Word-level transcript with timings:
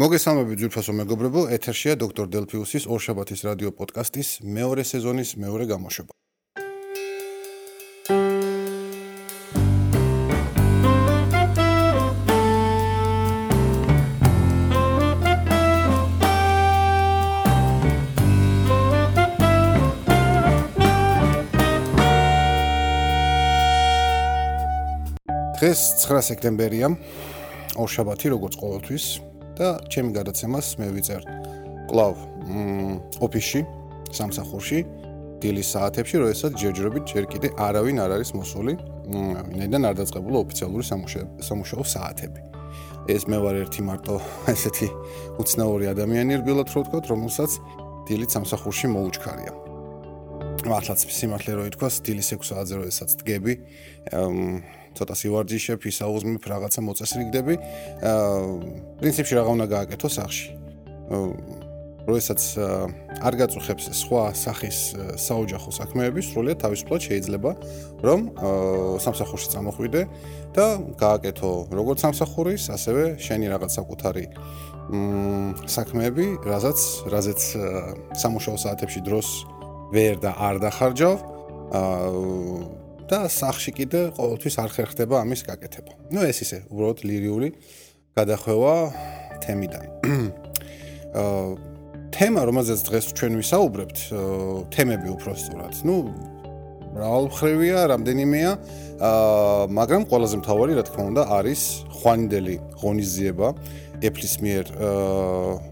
მოგესალმებით 0.00 0.62
ძვირფასო 0.62 0.92
მეგობრებო, 0.96 1.40
ეთერშია 1.52 1.92
დოქტორ 2.00 2.28
დელფიუსის 2.32 2.86
ორშაბათის 2.88 3.44
რადიო 3.44 3.70
პოდკასტის 3.76 4.28
მეორე 4.40 4.80
სეზონის 4.88 5.36
მეორე 5.36 5.64
გამოშვება. 5.68 6.12
დღეს 25.60 25.80
9 26.08 26.24
სექტემბერია, 26.24 26.88
ორშაბათი 27.76 28.32
როგორც 28.32 28.54
ყოველთვის, 28.56 29.29
და 29.60 29.76
ჩემი 29.92 30.16
გადაცემას 30.16 30.72
მე 30.80 30.88
ვიწერ 30.96 31.22
კლავ 31.90 32.16
ოფისში 33.20 33.60
სამსახურში 34.16 34.80
დილის 35.40 35.72
საათებში, 35.72 36.20
როდესაც 36.20 36.56
ჯერჯერობით 36.60 37.04
ჯერ 37.08 37.24
კიდე 37.32 37.48
არავინ 37.64 38.00
არ 38.04 38.14
არის 38.18 38.30
მოსული, 38.36 38.74
ვინაიდან 39.10 39.88
არ 39.88 39.94
დაწყებულა 40.00 40.38
ოფიციალური 40.44 40.84
სამუშაო 40.84 41.84
საათები. 41.94 42.40
ეს 43.10 43.24
მე 43.26 43.38
ვარ 43.42 43.56
ერთი 43.64 43.82
მარტო 43.88 44.16
ესეთი 44.52 44.88
უცნაური 45.40 45.88
ადამიანი 45.90 46.36
რბილად 46.44 46.68
რო 46.68 46.80
ვთქვა, 46.84 47.00
რომელსაც 47.10 47.50
დილით 48.06 48.30
სამსახურში 48.36 48.86
მოუჩქარია. 48.92 49.52
მართლაც 50.68 51.00
სიმართლე 51.08 51.52
რო 51.56 51.64
ითქვა, 51.72 51.88
დილის 52.04 52.28
6 52.36 52.44
საათზე 52.52 52.74
როდესაც 52.84 53.10
დგები, 53.24 53.52
ცოტა 54.96 55.14
სივარჯიშებ, 55.20 55.80
ისაუზმებ, 55.90 56.42
რაღაცა 56.52 56.80
მოწესრიგდები. 56.86 57.54
აა 58.10 58.38
პრინციპში 59.00 59.34
რა 59.38 59.42
უნდა 59.54 59.66
გააკეთო 59.74 60.08
სახში. 60.08 60.46
როდესაც 62.08 62.40
არ 63.20 63.34
გაწუხებს 63.40 63.84
სხვა 64.00 64.22
სახის 64.34 64.78
საოჯახო 65.20 65.70
საქმეები, 65.76 66.20
სრულიად 66.24 66.58
თავისუფლად 66.64 67.00
შეიძლება 67.06 67.50
რომ 68.06 68.20
სამსახურში 69.04 69.48
წამოხვიდე 69.52 70.02
და 70.56 70.66
გააკეთო 70.96 71.50
როგორც 71.76 71.98
სამსახურის, 72.06 72.62
ასევე 72.76 73.02
შენი 73.20 73.46
რაღაც 73.52 73.70
საკუთარი 73.78 74.24
საქმეები, 75.70 76.26
რაზეც 76.50 76.80
რაზეც 77.14 77.40
სამუშაო 78.16 78.56
საათებში 78.64 79.00
დროს 79.06 79.28
ვერ 79.94 80.18
და 80.24 80.34
არ 80.34 80.56
დახარჯავ. 80.64 81.16
აა 81.70 82.79
და 83.10 83.26
სახში 83.26 83.74
კიდე 83.74 84.00
ყოველთვის 84.14 84.54
არ 84.62 84.70
ხერხდება 84.76 85.18
ამის 85.20 85.42
გაკეთება. 85.50 85.92
ნუ 86.14 86.20
ეს 86.30 86.38
ისე, 86.46 86.58
უბრალოდ 86.70 86.98
ლირიული 87.02 87.48
გადახვევა 88.14 88.74
თემიდან. 89.42 89.86
აა 91.20 91.70
თემა, 92.14 92.42
რომელზეც 92.46 92.80
დღეს 92.86 93.06
ჩვენ 93.18 93.32
ვისაუბრებთ, 93.40 93.98
თემები 94.74 95.08
უფრო 95.14 95.32
სწორად. 95.38 95.74
ნუ 95.86 95.96
მრავალმხრივია, 96.94 97.78
რამდენიმეა, 97.92 98.52
აა 99.00 99.66
მაგრამ 99.78 100.02
ყველაზე 100.10 100.36
მთავარი, 100.42 100.72
რა 100.78 100.84
თქმა 100.90 101.04
უნდა, 101.10 101.22
არის 101.38 101.60
ხვანდელი 102.00 102.56
ღონისძიება. 102.80 103.48
Apple-ის 104.00 104.34
მიერ, 104.40 104.64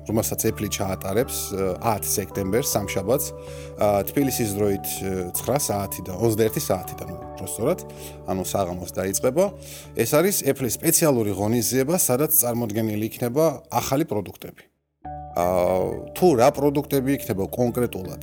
რომელსაც 0.05 0.41
Apple 0.53 0.69
ჩაატარებს 0.69 1.37
10 1.81 2.05
სექტემბერს 2.05 2.69
სამშაბათს, 2.77 3.27
თბილისის 4.13 4.51
დროით 4.53 4.87
9 5.33 5.61
საათიდან 5.65 6.15
21 6.21 6.61
საათიდან 6.61 7.09
უბრალოდ, 7.09 7.81
ანუ 8.29 8.43
საღამოს 8.45 8.93
დაიწყება. 9.01 9.45
ეს 9.97 10.11
არის 10.13 10.37
Apple-ის 10.45 10.77
სპეციალური 10.77 11.33
ღონისძიება, 11.33 11.97
სადაც 11.97 12.37
წარმოდგენილი 12.37 13.05
იქნება 13.09 13.45
ახალი 13.73 14.05
პროდუქტები. 14.05 14.63
აა 15.41 16.13
თუ 16.13 16.27
რა 16.37 16.49
პროდუქტები 16.53 17.11
იქნება 17.17 17.45
კონკრეტულად, 17.49 18.23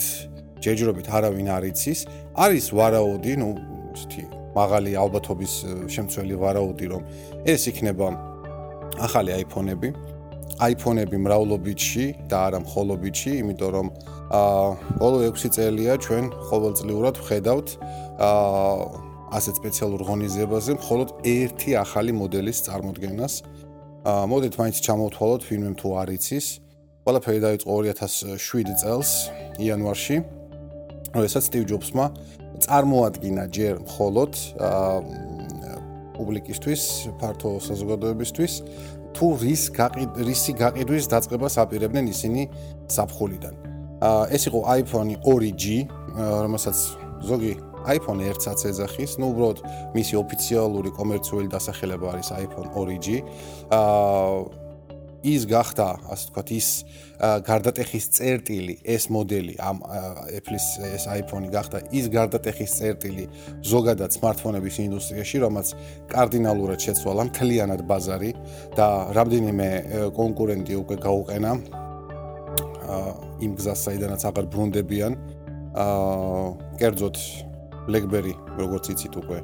ჯერჯერობით 0.64 1.08
არავინ 1.10 1.48
არ 1.56 1.64
იცის, 1.72 2.00
არის 2.36 2.66
ვარაუდი, 2.76 3.34
ну, 3.42 3.50
ისეთი 3.96 4.24
მაღალი 4.56 4.92
ალბათობის 4.96 5.54
შემცველი 5.92 6.36
ვარაუდი, 6.40 6.86
რომ 6.94 7.02
ეს 7.44 7.68
იქნება 7.72 8.08
ახალი 9.04 9.36
iPhone-ები, 9.44 9.90
iPhone-ები 10.56 11.18
მრავლობითში 11.20 12.06
და 12.32 12.38
არა 12.48 12.60
მხოლობითში, 12.64 13.32
იმიტომ 13.44 13.72
რომ 13.76 13.88
აა 14.36 14.70
ბოლო 15.02 15.18
6 15.28 15.52
წელია 15.52 15.98
ჩვენ 16.00 16.30
ყოველწლიურად 16.50 17.16
ვხედავთ 17.20 17.68
აა 18.24 19.04
ასეთ 19.36 19.56
სპეციალურ 19.60 20.02
ღონისძიებაზე 20.08 20.72
მხოლოდ 20.80 21.10
ერთი 21.28 21.72
ახალი 21.76 22.12
მოდელის 22.16 22.58
წარმოქმნას. 22.68 23.34
აა 24.06 24.24
მოდით 24.32 24.54
მაინც 24.56 24.78
ჩამოვთვალოთ 24.86 25.42
ფილმი 25.50 25.72
თუ 25.76 25.88
არ 26.00 26.10
იცის. 26.16 26.46
ყველაფერი 27.06 27.40
დაიწყო 27.46 27.74
2007 27.86 28.80
წელს 28.82 29.10
იანვარში, 29.60 30.16
როდესაც 31.16 31.48
სტივ 31.48 31.64
ჯობსმა 31.72 32.06
წარმოადგინა 32.66 33.44
ჯერ 33.56 33.80
მხოლოდ 33.84 34.32
აა 34.60 34.96
პუბლიკისთვის, 36.16 36.82
ფართო 37.20 37.50
საზოგადოებისთვის, 37.60 38.54
თუ 39.16 39.28
რის 39.44 39.64
რისი 40.28 40.54
გაყიდვის 40.60 41.06
დაწყებას 41.12 41.56
აპირებდნენ 41.64 42.06
ისინი 42.12 42.42
საფხულიდან. 42.88 43.56
აა 44.00 44.24
ეს 44.36 44.44
იყო 44.48 44.60
iPhone 44.80 45.12
2G, 45.24 45.64
რომელსაც 46.16 46.78
ზოგი 47.28 47.54
iPhone 47.86 48.20
1-საც 48.24 48.60
ეძახის, 48.72 49.20
ну 49.20 49.30
უბრალოდ 49.32 49.60
მისი 49.96 50.16
ოფიციალური 50.24 50.90
კომერციული 50.96 51.48
დასახელება 51.52 52.16
არის 52.16 52.32
iPhone 52.44 52.70
2G. 52.76 53.08
აა 53.72 54.65
ის 55.26 55.46
გახდა, 55.50 55.88
ასე 56.14 56.28
ვთქვათ, 56.30 56.50
ის 56.56 56.68
გარდატეხის 57.48 58.06
წერტილი, 58.16 58.76
ეს 58.96 59.08
მოდელი 59.14 59.56
ამ 59.60 59.80
Apple-ის 60.38 60.66
ეს 60.86 61.06
iPhone-ი 61.10 61.50
გახდა 61.54 61.82
ის 61.96 62.10
გარდატეხის 62.14 62.76
წერტილი 62.80 63.26
ზოგადად 63.66 64.12
smartphone-ების 64.18 64.78
ინდუსტრიაში, 64.86 65.42
რომელიც 65.46 65.70
კარდინალურად 66.12 66.80
შეცვალა 66.86 67.28
მთლიანად 67.32 67.82
ბაზარი 67.90 68.32
და 68.78 68.88
რამდენიმე 69.18 69.70
კონკურენტი 70.20 70.74
უკვე 70.84 70.96
გაუყენა 71.08 71.52
იმ 73.46 73.52
გზას, 73.60 73.80
საიდანაც 73.90 74.22
აღარ 74.30 74.46
ბრუნდებიან. 74.54 75.14
აა 75.76 76.46
კერძოდ 76.80 77.18
BlackBerry, 77.86 78.34
როგორც 78.56 78.86
იცით 78.96 79.16
უკვე, 79.20 79.40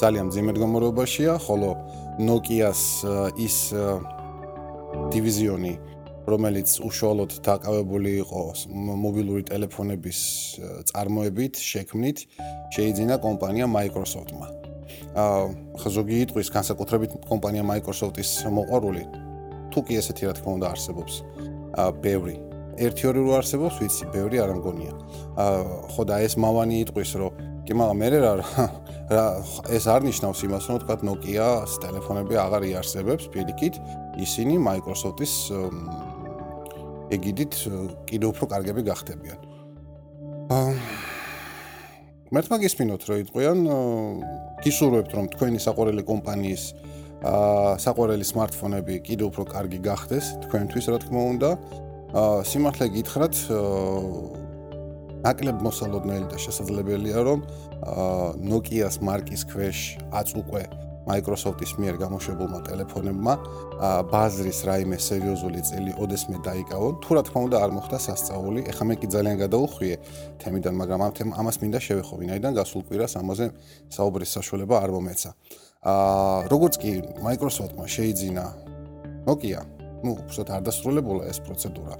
ძალიან 0.00 0.32
ძიმედ 0.32 0.56
გამორობაშია, 0.58 1.36
ხოლო 1.44 1.70
Nokia-ს 2.24 3.04
ის 3.36 3.56
დივიზიონი, 5.14 5.72
რომელიც 6.26 6.78
უშუალოდ 6.80 7.32
დაკავებული 7.44 8.12
იყო 8.24 8.42
მობილური 9.04 9.44
ტელეფონების 9.50 10.20
წარმოებით, 10.90 11.60
შექმნით, 11.60 12.18
შეიძინა 12.74 13.18
კომპანია 13.20 13.68
Microsoft-მა. 13.68 14.48
აა 15.14 15.44
ხაზოგი 15.80 16.16
იტყვის 16.24 16.48
განსაკუთრებით 16.56 17.12
კომპანია 17.28 17.62
Microsoft-ის 17.68 18.30
მოყარული 18.56 19.04
თუ 19.70 19.78
კი 19.86 20.00
ესეთი 20.00 20.30
რა 20.30 20.34
თქმა 20.38 20.50
უნდა 20.58 20.66
არსებობს. 20.74 21.14
აა 21.78 21.90
ბევრი 22.02 22.36
ერთი 22.74 23.04
ორი 23.10 23.20
რო 23.22 23.32
არსებობს, 23.38 23.76
ვიცი, 23.82 24.04
ბევრი 24.14 24.36
არ 24.42 24.50
ამგონია. 24.58 24.92
აა 25.38 25.60
ხო 25.94 26.02
და 26.10 26.16
ეს 26.26 26.34
მავანი 26.40 26.74
იტყვის, 26.84 27.10
რომ 27.20 27.30
კი 27.64 27.72
მაგრამ 27.78 27.98
მე 28.02 28.08
რა 28.14 28.32
რა 29.14 29.24
ეს 29.76 29.84
არ 29.84 30.00
ნიშნავს 30.08 30.40
იმას, 30.48 30.64
რომ 30.68 30.76
თქვა 30.82 30.96
Nokia-ს 31.04 31.72
ტელეფონები 31.84 32.34
აღარ 32.40 32.62
იარსებებს 32.72 33.28
პირიქით, 33.32 33.74
ისინი 34.20 34.58
Microsoft-ის 34.62 35.34
ეგიდით 37.14 37.54
კიდევ 38.08 38.28
უფრო 38.34 38.44
კარგები 38.52 38.82
გახდებიან. 38.86 39.40
აა 40.54 40.72
მერტმა 42.34 42.56
გისმინოთ 42.64 43.02
რომ 43.08 43.18
იყვიან 43.24 43.58
გისურვებთ 44.64 45.10
რომ 45.14 45.26
თქვენი 45.34 45.58
საყვარელი 45.66 46.02
კომპანიის 46.08 46.64
აა 47.24 47.76
საყვარელი 47.84 48.26
smartphone-ები 48.28 48.94
კიდევ 49.06 49.26
უფრო 49.32 49.44
კარგი 49.54 49.78
გახდეს 49.84 50.26
თქვენთვის 50.46 50.86
რა 50.92 50.98
თქმა 51.04 51.22
უნდა. 51.34 51.50
აა 52.14 52.40
სიმართლე 52.50 52.86
გითხრათ 52.96 53.34
აა 53.50 54.42
ნაკლებ 55.24 55.62
მოსალოდნელი 55.64 56.26
და 56.28 56.36
შესაძლებელია 56.36 57.20
რომ 57.24 57.40
Nokia-s 58.44 59.00
მარკის 59.04 59.44
ქვეშ 59.48 59.78
აწუყვე 60.20 60.64
Microsoft-ის 61.04 61.72
მიერ 61.76 61.96
გამოშვებულმა 62.00 62.58
ტელეფონებმა 62.68 63.34
ბაზრის 64.08 64.60
რაიმე 64.68 64.98
სერიოზული 65.04 65.60
წელი 65.68 65.92
ოდესმე 66.00 66.38
დაიკავონ, 66.48 66.94
თუ 67.04 67.10
რა 67.14 67.22
თქმა 67.28 67.40
უნდა 67.48 67.56
არ 67.64 67.70
მოხდა 67.76 67.98
სასწაული. 68.08 68.60
ეხლა 68.72 68.84
მე 68.88 68.94
კი 69.00 69.06
ძალიან 69.14 69.36
გადაუხვიე 69.44 69.94
თემიდან, 70.40 70.74
მაგრამ 70.80 71.00
ამ 71.04 71.12
თემ 71.12 71.30
ამას 71.40 71.56
მინდა 71.60 71.80
შევეხო, 71.86 72.14
ვინაიდან 72.24 72.52
გასულ 72.56 72.82
კვირას 72.88 73.12
ამაზე 73.20 73.46
საუბრის 73.92 74.30
საშუალება 74.36 74.74
არ 74.80 74.90
მომეცა. 74.96 75.30
აა 75.84 76.48
როგორც 76.48 76.74
კი 76.80 76.92
Microsoft-მა 77.20 77.84
შეიძინა 77.84 78.44
Nokia, 79.24 79.64
ну, 80.04 80.12
უბრალოდ 80.20 80.50
არ 80.52 80.62
დასრულებულა 80.68 81.28
ეს 81.32 81.38
პროცედურა. 81.44 81.94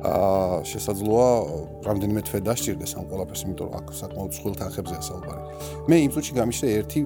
აა 0.00 0.64
შესაძლოა 0.64 1.28
რამდენიმე 1.84 2.20
თვე 2.24 2.38
დასჭირდეს 2.48 2.92
ამ 2.96 3.04
ყველაფერს, 3.10 3.42
იმიტომ 3.44 3.66
რომ 3.68 3.74
აქ 3.80 3.86
საკმაოდ 4.00 4.32
სხვილ 4.32 4.54
თანხებზეა 4.60 5.02
საუბარი. 5.04 5.42
მე 5.88 5.96
იმ 6.04 6.10
წუთში 6.14 6.32
გამიშლე 6.40 6.66
ერთი 6.80 7.00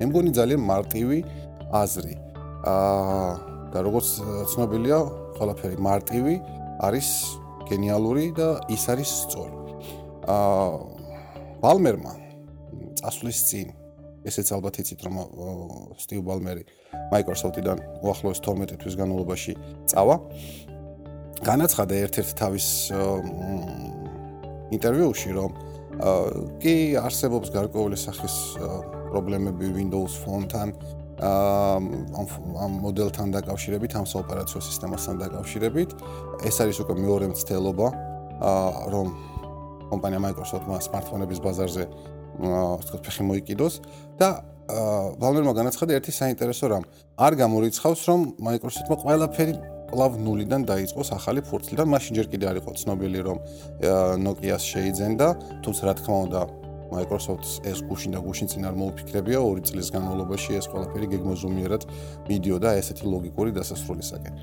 მე 0.00 0.06
მგონი 0.08 0.30
ძალიან 0.32 0.62
მარტივი 0.64 1.18
აზრი. 1.76 2.14
აა 2.64 3.28
და 3.70 3.78
როგორც 3.84 4.08
ცნობილია, 4.48 4.98
ყველაფერი 5.36 5.76
მარტივი 5.76 6.34
არის 6.80 7.08
გენიალური 7.68 8.32
და 8.32 8.48
ის 8.72 8.84
არის 8.88 9.10
სწორი. 9.28 9.56
აა 10.24 10.68
ბალმერმა 11.60 12.12
წასვლის 12.96 13.40
წინ 13.44 13.68
ესეც 14.24 14.48
ალბათ 14.56 14.80
იცით 14.80 15.00
რომ 15.04 15.14
სტივ 16.00 16.20
ბალმერი 16.24 16.64
Microsoft-დან 17.12 17.78
უახლოეს 18.00 18.40
12 18.40 18.80
თვის 18.80 18.94
განმავლობაში 18.96 19.52
წავა. 19.84 20.16
განაცხადა 21.44 21.94
ერთ-ერთ 22.04 22.30
თავის 22.40 22.66
ინტერვიუში 24.76 25.30
რომ 25.36 25.50
კი 26.60 26.74
არსებობს 27.00 27.52
გარკვეული 27.52 27.96
სახის 28.00 28.36
პრობლემები 29.10 29.66
Windows 29.78 30.12
Phone-თან 30.24 30.68
ამ 31.20 32.72
მოდელთან 32.80 33.28
დაკავშირებით, 33.36 33.92
ამ 33.92 34.06
ოპერაციო 34.08 34.58
სისტემასთან 34.64 35.14
დაკავშირებით. 35.20 35.90
ეს 36.48 36.56
არის 36.64 36.76
უკვე 36.80 36.94
მეორე 37.04 37.26
მცდელობა, 37.32 37.86
რომ 38.88 39.06
კომპანია 39.90 40.20
Microsoft-მა 40.24 40.76
smartphone-ების 40.80 41.40
ბაზარზე 41.44 41.84
ასე 42.40 42.80
ვთქვათ, 42.80 43.02
ფეხი 43.04 43.22
მოიკიდოს 43.28 43.74
და 44.16 44.28
Valve-მა 45.20 45.52
განაცხადა 45.60 45.92
ერთი 45.98 46.12
საინტერესო 46.14 46.64
რამ. 46.70 46.84
არ 47.18 47.32
გამორიცხავს, 47.42 48.00
რომ 48.08 48.20
Microsoft-მა 48.38 48.96
ყველაფერი 49.02 49.54
კლავ 49.90 50.12
ნულიდან 50.24 50.62
დაიწყოს 50.70 51.08
ახალი 51.18 51.40
ფურცლიდან. 51.42 51.86
მაშინ 51.90 52.12
ჯერ 52.16 52.26
კიდე 52.32 52.44
არ 52.48 52.56
იყო 52.62 52.70
ცნობილი, 52.80 53.20
რომ 53.26 53.38
Nokia-ს 54.24 54.64
შეიძენდა, 54.72 55.28
თუმცა 55.66 55.82
რა 55.84 55.94
თქმა 55.98 56.16
უნდა, 56.30 56.40
Microsoft-ს 56.90 57.62
ეს 57.70 57.78
გუშინ 57.86 58.16
და 58.16 58.20
გუშინ 58.24 58.48
წინ 58.50 58.62
არ 58.70 58.74
მოუფიქრებია, 58.80 59.38
ორი 59.38 59.62
წლის 59.62 59.88
განმავლობაში 59.94 60.58
ეს 60.58 60.66
ყველაფერი 60.72 61.06
გეგმოზუმიერად 61.14 61.82
მიდიოდა 62.28 62.70
ესეთი 62.80 63.04
ლოგიკური 63.06 63.50
დასასრულისაკენ. 63.58 64.34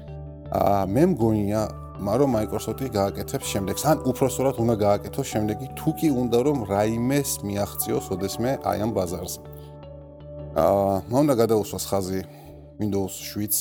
აა 0.48 0.84
მე 0.88 1.04
მგონია, 1.12 1.62
მაგრამ 2.08 2.30
Microsoft-ი 2.38 2.88
გააკეთებს 2.94 3.48
შემდეგს, 3.52 3.84
ან 3.84 3.98
უფრო 4.08 4.26
სწორად 4.32 4.56
უნდა 4.64 4.76
გააკეთოს 4.80 5.28
შემდეგი, 5.28 5.66
თუ 5.76 5.90
კი 6.00 6.08
უნდა 6.24 6.40
რომ 6.48 6.58
რაიმეს 6.72 7.30
მიაღწიოს 7.44 8.06
ოდესმე 8.16 8.52
აი 8.64 8.78
ამ 8.86 8.92
ბაზარზე. 8.96 9.40
აა 10.56 10.96
მე 11.12 11.18
უნდა 11.24 11.34
გადაუსვას 11.42 11.84
ხაზი 11.90 12.22
Windows 12.80 13.14
7-ს 13.18 13.60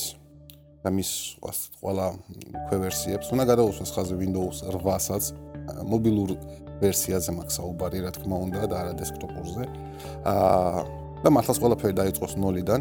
და 0.84 0.88
მის 0.94 1.10
ყველა 1.82 2.06
ქვევერსიებს. 2.70 3.26
უნდა 3.34 3.44
გადაუსვას 3.50 3.90
ხაზე 3.90 4.14
Windows 4.14 4.62
8-საც, 4.62 5.24
მობილურ 5.90 6.30
ვერსიაზე 6.82 7.30
მაქვს 7.36 7.54
საუბარი, 7.58 7.98
რა 8.04 8.10
თქმა 8.16 8.36
უნდა, 8.46 8.62
და 8.70 8.74
არა 8.82 8.92
დესკტოპურზე. 9.00 9.62
აა 10.32 10.80
და 11.24 11.28
მართლაც 11.32 11.58
ყველაფერი 11.62 11.94
დაიწყოს 12.00 12.34
ნოლიდან. 12.36 12.80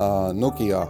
აა 0.00 0.32
Nokia 0.36 0.80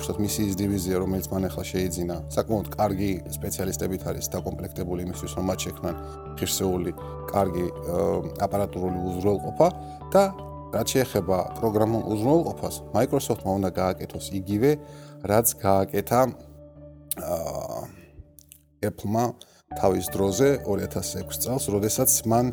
უბრალოდ 0.00 0.20
მისიის 0.24 0.54
დივიზია, 0.56 0.96
რომელიც 1.02 1.26
მან 1.28 1.44
ახლა 1.50 1.64
შეიძინა, 1.70 2.16
საკმაოდ 2.32 2.68
კარგი 2.72 3.10
სპეციალისტებით 3.36 4.02
არის 4.08 4.26
დაკომპლექტებული 4.32 5.04
იმისთვის, 5.04 5.32
რომ 5.36 5.44
მათ 5.50 5.58
შექმნან 5.66 5.94
ღირსეული, 6.40 6.92
კარგი 7.28 7.66
აპარატურული 8.40 8.98
უზრუნველყოფა 9.10 9.68
და 10.14 10.22
რაც 10.72 10.86
შეეხება 10.94 11.38
პროგრამულ 11.60 12.02
უზრუნველყოფას, 12.16 12.74
Microsoft-მა 12.96 13.50
უნდა 13.60 13.70
გააკეთოს 13.76 14.26
იგივე, 14.40 14.70
რაც 15.28 15.46
გააკეთა 15.60 16.20
აა 17.20 17.80
Apple-მა 18.88 19.24
თავის 19.70 20.10
დროზე 20.10 20.66
2006 20.66 21.46
წელს, 21.46 21.64
როდესაც 21.70 22.10
მან 22.26 22.46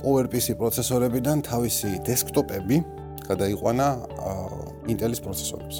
PowerPC 0.00 0.56
პროცესორებიდან 0.56 1.44
თავისი 1.44 2.00
დესკტოპები 2.08 2.76
გადაიყვანა 3.28 3.86
Intel-ის 4.88 5.20
პროცესორებს. 5.20 5.76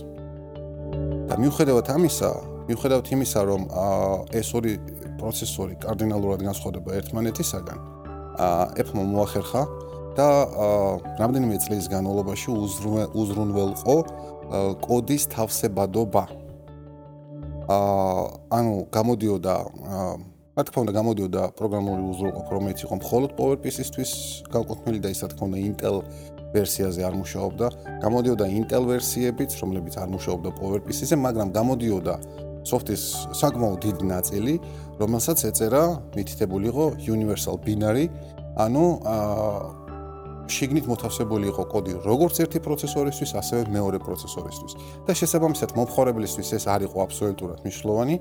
და 1.24 1.34
მიუხედავად 1.40 1.86
ამისა, 1.96 2.30
მიუხედავად 2.68 3.06
იმისა, 3.16 3.40
რომ 3.48 3.62
ეს 4.36 4.48
ორი 4.52 4.76
პროცესორი 5.16 5.74
კარდინალურად 5.80 6.40
განსხვავდება 6.52 6.90
ერთმანეთისაგან, 7.00 7.78
Apple-მა 8.76 9.04
მოახერხა 9.08 9.62
და 10.20 10.28
რამდენიმე 11.16 11.56
წლის 11.64 11.88
განმავლობაში 11.88 12.48
უზრუნველყო 13.16 13.96
კოდის 14.84 15.22
თავსებადობა. 15.32 16.43
აა 17.64 18.22
ანუ 18.52 18.74
გამოდიოდა 18.92 19.54
აა 19.88 20.14
რა 20.54 20.62
თქმა 20.68 20.80
უნდა 20.84 20.92
გამოდიოდა 20.94 21.42
პროგრამული 21.58 22.02
უზრუნველყოფა 22.14 22.50
რომელიც 22.54 22.78
იყო 22.86 22.94
მხოლოდ 23.00 23.30
PowerPC-ისთვის 23.38 24.10
განკუთვნილი 24.54 24.98
და 25.02 25.08
ის 25.10 25.20
რა 25.24 25.28
თქმა 25.32 25.44
უნდა 25.50 25.58
Intel 25.66 25.96
ვერსიაზე 26.54 27.00
არ 27.08 27.14
მუშაობდა. 27.18 27.66
გამოდიოდა 28.04 28.46
Intel 28.58 28.84
ვერსიებიც 28.92 29.50
რომლებიც 29.58 29.94
არ 29.98 30.08
მუშაობდა 30.14 30.50
PowerPC-ზე 30.60 31.16
მაგრამ 31.26 31.48
გამოდიოდა 31.58 32.14
soft-ის 32.70 33.02
საკმაოდ 33.34 33.78
დიდი 33.82 34.04
ნაწილი 34.14 34.54
რომელსაც 35.02 35.38
ეწერა 35.50 35.82
მითითებული 36.14 36.66
იყო 36.70 36.84
Universal 37.14 37.56
Binary. 37.64 38.06
ანუ 38.54 38.84
აა 39.02 39.83
შიგნით 40.48 40.84
მოთავსებული 40.90 41.48
იყო 41.48 41.64
კოდი 41.72 41.92
როგორც 42.04 42.40
ერთი 42.44 42.58
პროცესორისთვის, 42.66 43.30
ასევე 43.40 43.62
მეორე 43.72 43.98
პროცესორისთვის. 44.04 44.72
და 45.06 45.12
შესაბამისად, 45.20 45.70
მომხმარებლისთვის 45.78 46.48
ეს 46.58 46.64
არ 46.68 46.80
იყო 46.88 46.96
აბსოლუტურად 47.06 47.58
მნიშვნელოვანი. 47.64 48.16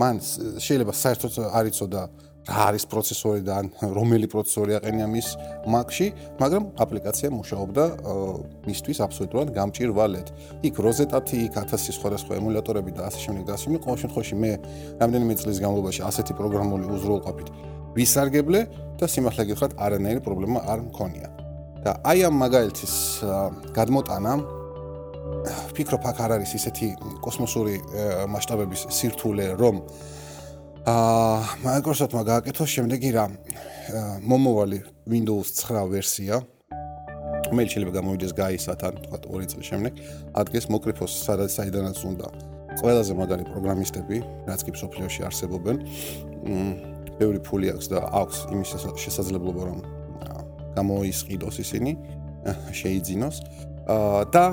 მან 0.00 0.14
შეიძლება 0.58 0.92
საერთოდ 0.92 1.32
არ 1.58 1.64
იცოდა 1.70 2.02
რა 2.42 2.74
არის 2.74 2.84
პროცესორი 2.90 3.40
და 3.46 3.56
რომელი 3.94 4.26
პროცესორი 4.26 4.74
აყენია 4.82 5.06
მის 5.06 5.28
Mac-ში, 5.62 6.06
მაგრამ 6.42 6.64
აპლიკაცია 6.74 7.28
მუშაობდა 7.38 7.84
მისთვის 8.66 8.98
აბსოლუტურად 9.06 9.48
გამჭირვალედ. 9.54 10.26
იქ 10.66 10.74
Rosetta-ი, 10.82 11.36
იქ 11.46 11.54
1000 11.54 11.94
სხვადასხვა 11.94 12.42
ემულატორები 12.42 12.90
და 12.98 13.06
ასე 13.06 13.18
შემდეგ 13.30 13.44
და 13.46 13.52
ასე 13.54 13.64
შემდეგ. 13.70 13.80
ყოველ 13.86 13.98
შემთხვევაში 14.02 14.34
მე 14.42 14.52
რამდენიმე 14.98 15.34
წლის 15.38 15.58
განმავლობაში 15.62 16.02
ასეთი 16.02 16.32
პროგრამული 16.34 16.84
უზრუნველყოფით 16.90 17.48
ვისარგებლე 17.94 18.60
და 18.98 19.06
სიმართლე 19.06 19.42
გითხრათ, 19.52 19.72
არანაირი 19.78 20.20
პრობლემა 20.26 20.58
არ 20.66 20.78
მქონია. 20.90 21.41
და 21.82 21.98
აი 22.06 22.18
ამ 22.30 22.34
მაგალითის 22.38 22.94
გადმოტანა. 23.74 24.32
ფიქრობ 25.74 26.02
აქ 26.06 26.18
არ 26.22 26.30
არის 26.38 26.50
ისეთი 26.54 26.86
კოსმოსური 27.24 27.76
მასშტაბების 28.30 28.82
სირთულე 28.94 29.46
რომ 29.58 29.76
აა 30.86 31.38
Microsoft-მა 31.66 32.22
გააკეთოს 32.30 32.70
შემდეგი 32.76 33.10
რა 33.18 33.26
მომოვალი 34.22 34.78
Windows 35.10 35.46
9 35.58 35.90
ვერსია. 35.90 36.42
რომელიც 37.50 37.70
შეიძლება 37.74 37.94
გამოვიდეს 37.98 38.32
გაისათან 38.38 38.92
თქვა 39.02 39.18
2 39.26 39.46
წლის 39.50 39.66
შემდეგ. 39.70 39.92
ადგეს 40.38 40.64
მოკრიფოს 40.70 41.12
სადაც 41.26 41.50
საიდანაც 41.58 41.98
უნდა. 42.06 42.26
ყველაზე 42.78 43.12
მაგარი 43.18 43.44
პროგრამისტები 43.52 44.16
რაც 44.48 44.60
კი 44.64 44.70
სოფლიოში 44.82 45.20
არსებობენ. 45.28 45.76
მ 46.46 46.92
ბევრი 47.18 47.40
ფული 47.46 47.66
აქვს 47.74 47.86
და 47.92 47.98
აქვს 48.22 48.38
იმის 48.54 48.68
შესაძლებლობა 49.04 49.62
რომ 49.68 50.01
გამოისყიდოს 50.76 51.56
ისინი 51.64 51.92
შეიძინოს 52.72 53.36
და 54.34 54.44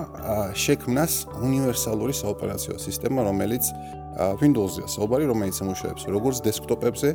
შექმნას 0.58 1.14
უნივერსალური 1.38 2.14
საოპერაციო 2.14 2.76
სისტემა, 2.82 3.26
რომელიც 3.30 3.66
Windows-ზე 4.42 4.84
საუბარი, 4.90 5.26
რომელიც 5.30 5.58
მუშაობს 5.64 6.04
როგორც 6.10 6.38
დესკტოპებზე, 6.46 7.10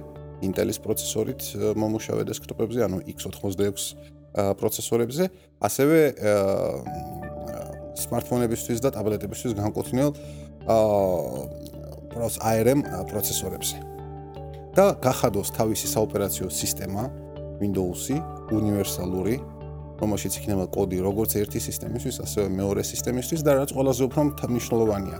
Intel-ის 0.45 0.79
პროცესორით 0.83 1.41
მომუშავე 1.79 2.23
დესკტოპებზე, 2.31 2.79
ანუ 2.87 2.99
x86 3.07 3.95
პროცესორებზე, 4.35 5.25
ასევე 5.63 5.99
smartphone-ებისთვის 7.95 8.79
და 8.83 8.91
ტაბლეტებისთვის 8.95 9.53
განკუთვნილ 9.59 10.11
პროს 12.15 12.35
ARM 12.43 12.81
პროცესორებზე. 13.11 13.95
და 14.75 14.99
გახადოს 14.99 15.55
თავისი 15.55 15.87
საოპერაციო 15.87 16.51
სისტემა 16.51 17.07
Windows-ი 17.61 18.17
უნივერსალური, 18.55 19.39
რომელშიც 20.01 20.33
იქნება 20.41 20.65
კოდი 20.75 20.99
როგორც 21.05 21.37
ერთი 21.39 21.61
სისტემისთვის, 21.63 22.17
ასევე 22.25 22.47
მეორე 22.59 22.83
სისტემისთვის 22.83 23.41
და 23.47 23.53
რაც 23.63 23.71
ყველაზე 23.77 24.03
უფრო 24.09 24.21
მნიშვნელოვანია, 24.51 25.19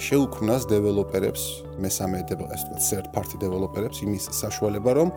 შეუქმნას 0.00 0.62
დეველოპერებს, 0.70 1.42
მესამე 1.82 2.18
ასე 2.26 2.64
ვთქვათ, 2.66 2.80
third 2.90 3.06
party 3.14 3.36
დეველოპერებს 3.42 3.98
იმის 4.06 4.24
საშუალება, 4.38 4.90
რომ 4.98 5.08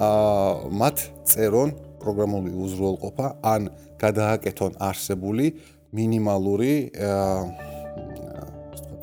აა 0.00 0.72
მათ 0.80 0.96
წერონ 1.28 1.70
პროგრამული 2.02 2.50
უზრუნველყოფა 2.56 3.26
ან 3.42 3.70
გადააკეთონ 3.98 4.72
არსებული 4.78 5.46
მინიმალური 5.92 6.72
აა 6.92 7.67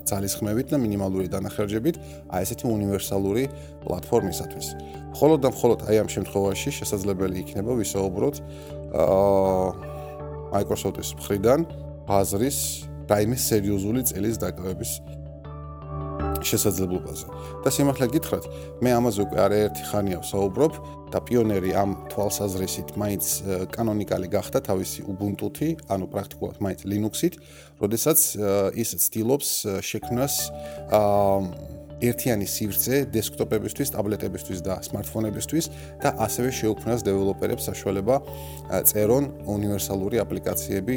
ძალისხმევით 0.05 0.67
და 0.73 0.77
მინიმალური 0.81 1.27
დანახარჯებით 1.33 1.95
აი 2.29 2.41
ესეთი 2.45 2.65
უნივერსალური 2.69 3.43
პლატფორმისათვის. 3.85 4.67
მხოლოდ 5.15 5.39
და 5.41 5.49
მხოლოდ 5.55 5.79
აი 5.89 5.95
ამ 6.05 6.09
შემთხვევაში 6.15 6.69
შესაძლებელი 6.79 7.35
იქნება 7.41 7.71
ვისაუბროთ 7.81 8.35
აა 8.95 9.95
Microsoft-ის 10.55 11.09
მხრიდან 11.19 11.59
ბაზრის 12.07 12.59
რაიმე 13.09 13.37
სერიოზული 13.37 14.01
წელის 14.07 14.37
დაკავების 14.41 14.91
შესაძლებლობაზე. 16.45 17.27
და 17.65 17.69
სიმართლე 17.73 18.05
გითხრათ, 18.15 18.45
მე 18.83 18.89
ამაზე 18.99 19.19
უკვე 19.25 19.39
არაერთი 19.45 19.83
ხანია 19.89 20.17
ვსაუბრობ 20.21 20.73
და 21.13 21.19
პიონერი 21.25 21.71
ამ 21.73 21.91
თვალსაზრისით 22.11 22.89
მაინც 23.01 23.25
კანონიკალი 23.73 24.27
გახდა 24.29 24.59
თავისი 24.69 24.99
Ubuntu-თი, 25.09 25.69
ანუ 25.89 26.05
პრაქტიკულად 26.13 26.57
მაინც 26.61 26.79
Linux-ით, 26.85 27.33
როდესაც 27.81 28.19
ის 28.77 28.89
ცდილობს 29.05 29.49
შექმნას 29.81 30.33
აა 30.93 31.73
ერთიანი 32.03 32.45
სივრცე 32.45 32.97
დესკტოპებისთვის, 33.13 33.91
ტაბლეტებისთვის 33.95 34.59
და 34.67 34.79
smartphone-ებისთვის 34.83 35.69
და 36.03 36.11
ასევე 36.27 36.51
შეუქმნას 36.59 37.05
დეველოპერებს 37.07 37.71
საშუალება 37.71 38.15
წერონ 38.91 39.31
უნივერსალური 39.47 40.19
აპლიკაციები 40.25 40.95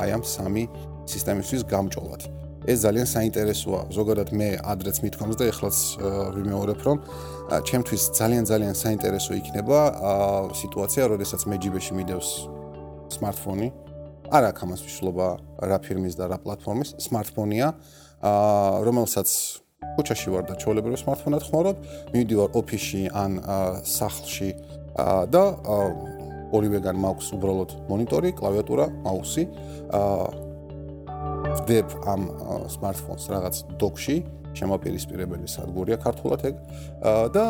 აი 0.00 0.08
ამ 0.16 0.22
სამი 0.24 0.64
სისტემისთვის 1.12 1.68
გამჭოლად. 1.68 2.41
ეს 2.66 2.78
ძალიან 2.86 3.06
საინტერესოა. 3.10 3.80
ზოგადად 3.90 4.28
მე 4.32 4.48
ადრეც 4.62 4.96
მithქვამს 5.02 5.36
და 5.40 5.44
ეხლაც 5.52 5.76
ვიმეორებ, 6.36 6.80
რომ 6.86 6.96
ჩემთვის 7.68 8.02
ძალიან 8.18 8.44
ძალიან 8.46 8.74
საინტერესო 8.78 9.32
იქნება 9.40 9.78
სიტუაცია, 10.54 11.02
როდესაც 11.12 11.40
მე 11.50 11.56
ჯიბეში 11.62 11.92
მიდევს 11.98 12.28
smartphone-ი. 13.16 13.68
არ 14.32 14.42
აქვს 14.48 14.62
ამას 14.64 14.80
მნიშვნელობა 14.80 15.26
რა 15.68 15.78
ფირმის 15.84 16.14
და 16.16 16.24
რა 16.32 16.38
პლატფორმის, 16.40 16.88
smartphone-ია, 16.96 17.68
რომელსაც 18.86 19.28
ქუჩაში 19.98 20.28
ვარ 20.32 20.44
და 20.48 20.54
ჩაოლებრივ 20.56 20.96
smartphone-ად 21.02 21.42
ხმარობ, 21.42 21.76
მივიდივარ 22.14 22.48
ოფისში 22.56 23.02
ან 23.12 23.32
სახლში 23.84 24.50
და 25.28 25.44
ორივეგან 26.52 26.96
მაქვს 27.00 27.28
უბრალოდ 27.36 27.70
მონიტორი, 27.90 28.28
კლავიატურა, 28.38 28.84
მაუსი. 29.04 29.44
ვდებ 31.60 31.86
ამ 32.08 32.22
smartphone-ს 32.72 33.28
რაღაც 33.32 33.56
დოკში, 33.80 34.16
შემაპირისპირებელი 34.56 35.48
სადგურია 35.48 35.96
ქართულად 36.00 36.40
ეგ 36.48 36.56
და 37.36 37.44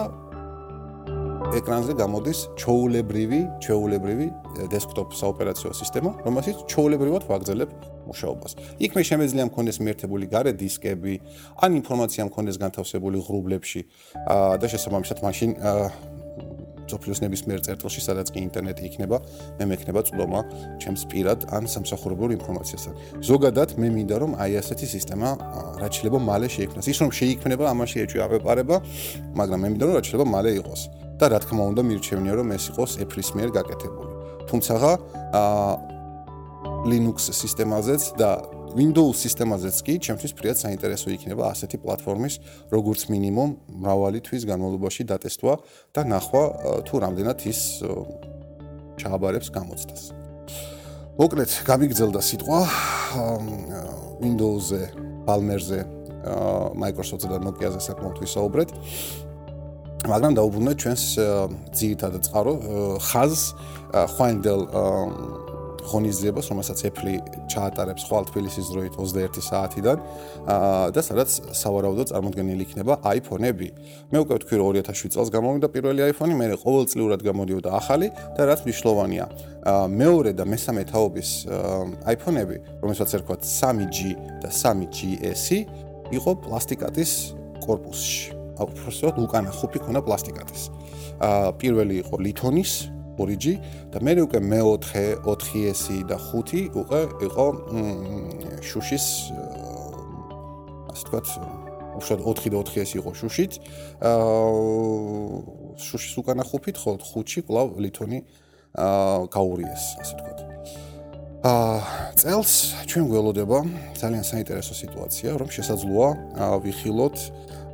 ეკრანზე 1.53 1.95
გამოდის 1.99 2.39
ჩოულებრივი, 2.57 3.41
ჩოულებრივი 3.61 4.27
დესკტოპ 4.73 5.13
საოპერაციო 5.13 5.73
სისტემა, 5.77 6.11
რომელსაც 6.25 6.63
ჩოულებრივად 6.71 7.27
ვაგრძელებ 7.29 7.71
მუშაობას. 8.09 8.53
იქ 8.81 8.91
მე 8.97 9.03
შემეძლია 9.11 9.45
მქონდეს 9.51 9.79
მიერთებული 9.85 10.25
გარე 10.33 10.53
დისკები, 10.57 11.15
ან 11.61 11.71
ინფორმაცია 11.83 12.23
მქონდეს 12.31 12.57
განთავსებული 12.63 13.19
ღრუბლებში 13.27 13.81
და 14.63 14.67
შესაბამისად 14.73 15.19
მაშინ 15.23 15.51
სოფლიოს 16.91 17.21
ნებისმიერ 17.25 17.61
წერტილში, 17.67 18.01
სადაც 18.03 18.33
კი 18.33 18.39
ინტერნეტი 18.47 18.83
იქნება, 18.89 19.17
მე 19.59 19.65
მექნება 19.73 20.01
წვდომა 20.09 20.41
ჩემს 20.83 21.03
პირად 21.13 21.47
ან 21.53 21.69
სამსახურებურ 21.69 22.35
ინფორმაციასთან. 22.39 22.95
ზოგადად 23.23 23.69
მე 23.79 23.89
მინდა 23.97 24.17
რომ 24.23 24.33
აი 24.43 24.53
ასეთი 24.63 24.87
სისტემა 24.97 25.29
რაც 25.83 25.93
შეიძლება 25.99 26.19
მალე 26.19 26.49
შეიქმნას. 26.57 26.87
ის 26.93 26.99
რომ 27.03 27.11
შეიქმნება, 27.13 27.65
ამაში 27.73 27.97
ეჭვი 28.05 28.19
აღეპარება, 28.27 28.77
მაგრამ 29.39 29.59
მე 29.63 29.69
მინდა 29.73 29.85
რომ 29.87 29.95
რაც 29.97 30.05
შეიძლება 30.09 30.27
მალე 30.35 30.51
იყოს. 30.61 30.83
და 31.23 31.29
რა 31.31 31.39
თქმა 31.39 31.63
უნდა 31.71 31.83
მირჩევნია 31.87 32.35
რომ 32.35 32.49
ეს 32.57 32.65
იყოს 32.75 32.93
Apple-ის 32.99 33.31
მიერ 33.39 33.51
გაკეთებული. 33.55 34.13
თუმცა 34.51 34.75
აა 35.39 35.93
Linux 36.83 37.31
სისტემაზეც 37.31 38.19
და 38.19 38.43
Windows 38.73 39.21
სისტემაზეც 39.21 39.77
კი 39.85 39.95
ჩემთვის 40.01 40.33
ფრიად 40.33 40.57
საინტერესო 40.57 41.13
იქნება 41.13 41.51
ასეთი 41.53 41.77
პლატფორმის 41.85 42.39
როგორც 42.73 43.05
მინიმუმ 43.13 43.51
მრავალი 43.85 44.21
თვის 44.25 44.47
განმავლობაში 44.49 45.05
დატესტვა 45.13 45.55
და 45.93 46.01
ნახვა 46.09 46.45
თუ 46.89 46.95
რამდენად 47.05 47.39
ის 47.53 47.61
ჩააბარებს 48.97 49.49
გამოცდას. 49.53 50.03
მოკლედ, 51.21 51.51
გამიგძელდა 51.69 52.21
სიტყვა 52.25 52.61
Windows-ზე, 54.25 54.83
Palmer-ზე, 55.29 55.81
Microsoft-ზე 56.73 57.29
და 57.29 57.39
Nokia-ზე 57.45 57.81
საკმაოდ 57.93 58.17
ვისაუბრეთ. 58.25 58.71
მაგრამ 60.03 60.33
დაუბრუნდეთ 60.35 60.77
ჩვენს 60.83 61.05
ძირითად 61.79 62.13
წყარო 62.27 62.53
ხაზს 63.07 63.43
ხვანდელ 64.17 64.61
ღონისძიებას, 65.91 66.49
რომელსაც 66.53 66.79
Apple 66.89 67.15
ჩაატარებს 67.51 68.07
ხვალ 68.07 68.27
თბილისის 68.31 68.71
დროით 68.71 68.95
21 68.99 69.43
საათიდან 69.43 69.99
და 70.95 71.01
სადაც 71.03 71.31
სავარაუდოდ 71.59 72.13
წარმოდგენილი 72.13 72.63
იქნება 72.67 72.99
iPhone-ები. 73.03 73.69
მე 74.13 74.19
უკვე 74.23 74.35
ვთქვი, 74.39 74.57
რომ 74.63 74.71
2007 74.79 75.13
წელს 75.15 75.31
გამოვიდა 75.35 75.69
პირველი 75.75 76.01
iPhone-ი, 76.13 76.35
მე 76.39 76.47
ყოველწლიურად 76.63 77.21
გამოდიოდა 77.27 77.71
ახალი 77.75 78.09
და 78.39 78.43
რაც 78.47 78.61
მნიშვნელოვანია, 78.67 79.25
მეორე 79.91 80.31
და 80.39 80.45
მესამე 80.47 80.83
თაობის 80.93 81.31
iPhone-ები, 82.15 82.57
რომელსაც 82.83 83.09
ერქვათ 83.19 83.41
3G 83.43 83.99
და 84.43 84.49
3GS-ი, 84.51 85.59
იყო 86.13 86.31
პლასტიკატის 86.45 87.11
корпуსში. 87.65 88.39
უფრო 88.63 88.91
სწორად 88.95 89.17
უკანა 89.27 89.51
ხופი 89.51 89.81
ქონა 89.83 90.01
პლასტიკატის. 90.07 90.63
აა 91.19 91.51
პირველი 91.59 91.95
იყო 92.03 92.15
ლითონის, 92.21 92.73
2G 93.19 93.45
და 93.93 93.99
მე 94.01 94.13
უკვე 94.27 94.41
მე-4, 94.41 95.23
4S 95.25 95.83
და 96.09 96.17
5 96.17 96.73
უკვე 96.81 97.01
იყო 97.29 97.47
შუშის 98.65 99.07
ასე 100.93 101.05
ვთქვათ, 101.09 101.27
უბრალოდ 101.99 102.39
4 102.45 102.51
და 102.53 102.59
4S 102.65 102.91
იყო 103.01 103.11
შუშით. 103.17 103.53
აა 104.01 105.77
შუშის 105.81 106.15
უკანა 106.21 106.45
ხუფით 106.45 106.77
ხო 106.77 106.97
5-ში 107.01 107.41
კლავ 107.49 107.81
ლითონი 107.81 108.19
აა 108.77 109.29
გაურიეს, 109.33 109.85
ასე 110.01 110.13
ვთქვათ. 110.17 110.39
აა 111.43 111.77
წელს 112.17 112.53
ჩვენ 112.87 113.05
გველოდება 113.11 113.59
ძალიან 113.99 114.25
საინტერესო 114.25 114.75
სიტუაცია, 114.79 115.31
რომ 115.41 115.49
შესაძლოა 115.51 116.09
ვიხილოთ 116.63 117.17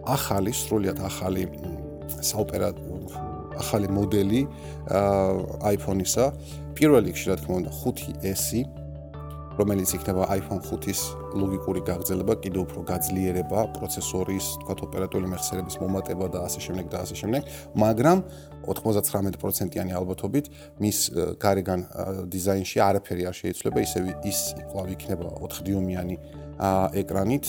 ახალი, 0.09 0.53
სრულიად 0.57 0.99
ახალი 1.05 1.45
საოპერატო 2.23 2.98
ახალი 3.63 3.89
მოდელი 3.93 4.41
iPhone-ისა. 5.75 6.25
პირველ 6.79 7.03
რიგში, 7.11 7.27
რა 7.31 7.37
თქმა 7.43 7.55
უნდა, 7.61 7.71
5S-ი, 7.83 8.61
რომელიც 9.59 9.91
იქნება 9.99 10.23
iPhone 10.39 10.63
5-ის 10.63 11.01
ლოგიკური 11.35 11.81
გაგრძელება, 11.83 12.35
კიდევ 12.39 12.61
უფრო 12.63 12.81
გაძლიერება 12.87 13.61
პროცესორის, 13.75 14.45
თქვათ, 14.63 14.79
ოპერატიული 14.87 15.27
მეხსიერების 15.35 15.77
მომატება 15.83 16.27
და 16.31 16.39
ასე 16.47 16.61
შემდეგ 16.63 16.87
და 16.95 16.99
ასე 17.03 17.15
შემდეგ, 17.19 17.43
მაგრამ 17.75 18.19
99%-იანი 18.71 19.93
ალბათობით 19.99 20.47
მის 20.79 20.99
გარეგან 21.43 21.81
დიზაინში 22.31 22.79
არაფერი 22.87 23.23
არ 23.27 23.35
შეიძლება, 23.43 23.79
ისე 23.83 23.99
ის 24.31 24.39
კვლავ 24.71 24.87
იქნება 24.95 25.27
4 25.43 25.67
დიუმიანი 25.67 26.17
ეკრანით 26.59 27.47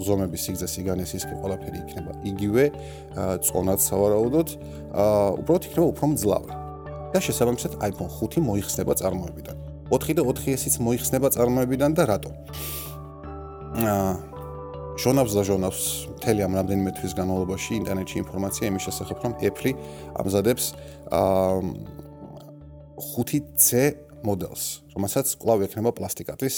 ზომები 0.00 0.38
სიგრძე 0.40 0.66
სიგანეს 0.66 1.14
ის 1.14 1.24
ყველაფერი 1.30 1.78
იქნება. 1.84 2.12
იგივე 2.26 2.64
წონად 3.46 3.80
სავარაუდოდ. 3.86 4.48
უბრალოდ 5.40 5.62
იქნება 5.70 5.86
უფრო 5.94 6.04
მძლავრი. 6.14 6.54
და 7.10 7.18
შესაბამისად 7.18 7.72
iPhone 7.82 8.06
5 8.06 8.38
მოიხსნება 8.38 8.94
წარმოებიდან. 8.94 9.56
4 9.90 10.14
და 10.14 10.22
4S-იც 10.22 10.78
მოიხსნება 10.86 11.28
წარმოებიდან 11.34 11.90
და 11.98 12.06
რატო 12.06 12.30
აა 13.74 14.12
ჟონავს 15.00 15.32
და 15.34 15.42
ჟონავს 15.48 15.82
მთელი 16.14 16.40
ამ 16.46 16.52
რამდენიმე 16.58 16.90
თვის 16.98 17.12
განმავლობაში 17.18 17.72
ინტერნეტში 17.80 18.16
ინფორმაცია 18.22 18.70
იმის 18.70 18.86
შესახებ 18.86 19.16
რომ 19.24 19.32
Apple 19.50 19.72
ამზადებს 20.22 20.64
აა 21.10 21.58
5C 23.00 23.68
მოდელს 24.26 24.64
რომელსაც 24.94 25.26
კვლავ 25.40 25.64
ექნება 25.66 25.90
პლასტიკატის 25.96 26.56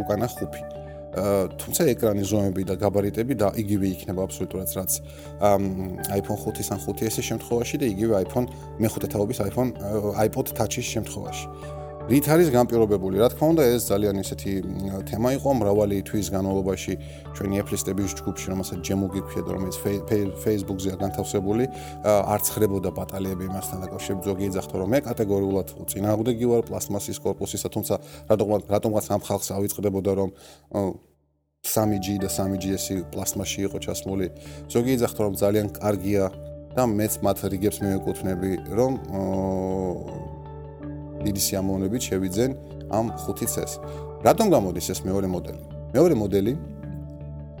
უკანა 0.00 0.28
ხუფი 0.34 0.83
თუმცა 1.14 1.86
ეკრანის 1.92 2.30
ზომები 2.32 2.64
და 2.66 2.74
გაბარიტები 2.80 3.34
და 3.38 3.52
იგივე 3.62 3.86
იქნება 3.94 4.26
აბსოლუტურად 4.26 4.74
რაც 4.78 4.92
iPhone 6.18 6.40
5-ის 6.42 6.68
ან 6.74 6.82
5S-ის 6.82 7.28
შემთხვევაში 7.30 7.80
და 7.82 7.86
იგივე 7.94 8.14
iPhone 8.24 8.50
მეხუთე 8.82 9.12
თაობის 9.14 9.38
iPhone 9.46 9.70
iPod 10.26 10.54
Touch-ის 10.58 10.90
შემთხვევაში. 10.90 11.46
რით 12.04 12.26
არის 12.28 12.48
განპირობებული. 12.52 13.16
რა 13.16 13.28
თქმა 13.32 13.46
უნდა, 13.56 13.62
ეს 13.64 13.82
ძალიან 13.88 14.16
ისეთი 14.20 14.52
თემა 15.08 15.28
იყო 15.40 15.50
მრავალი 15.56 15.96
თვის 16.04 16.26
განმავლობაში 16.36 16.92
ჩვენი 17.32 17.54
ეფლისტების 17.64 18.10
ჯგუფში, 18.20 18.46
რომელსაც 18.52 18.78
ჯემოგი 18.84 19.20
ქვია, 19.24 19.42
რომელიც 19.48 19.76
Facebook-ზეა 20.44 20.96
განთავსებული, 21.00 21.64
არ 22.04 22.40
ცხრებოდა 22.44 22.90
ბატალიები 22.92 23.44
იმასთან 23.48 23.78
დაკავშირებით. 23.88 24.24
ზოგი 24.28 24.44
ეძახდა, 24.52 24.74
რომ 24.84 24.88
მე 24.92 24.98
კატეგორიულად 25.08 25.68
წინააღმდეგი 25.88 26.44
ვარ 26.44 26.62
პლასტმასის 26.68 27.18
корпуსისა, 27.24 27.68
თუმცა 27.72 27.94
რატომღაც 28.68 29.04
ამ 29.08 29.22
ხალხს 29.24 29.48
ავიწყდებოდა, 29.56 30.10
რომ 30.20 30.30
3G 31.64 32.20
და 32.20 32.28
3GS-ი 32.28 33.08
პლასტმასში 33.08 33.60
იყო 33.64 33.78
ჩასმული. 33.80 34.26
ზოგი 34.68 34.90
ეძახდა, 35.00 35.20
რომ 35.24 35.34
ძალიან 35.40 35.66
კარგია 35.72 36.24
და 36.76 36.84
მეც 36.84 37.22
მათ 37.24 37.38
რიგებს 37.48 37.78
მივეკუთვნები, 37.80 38.52
რომ 38.76 38.92
დიდი 41.26 41.40
სიამოვნებით 41.46 42.02
შევიძენ 42.08 42.50
ამ 42.92 43.06
5C-ს. 43.24 43.72
რატომ 44.24 44.46
გამოდის 44.54 44.86
ეს 44.92 45.00
მეორე 45.08 45.28
მოდელი? 45.34 45.64
მეორე 45.94 46.14
მოდელი 46.22 46.52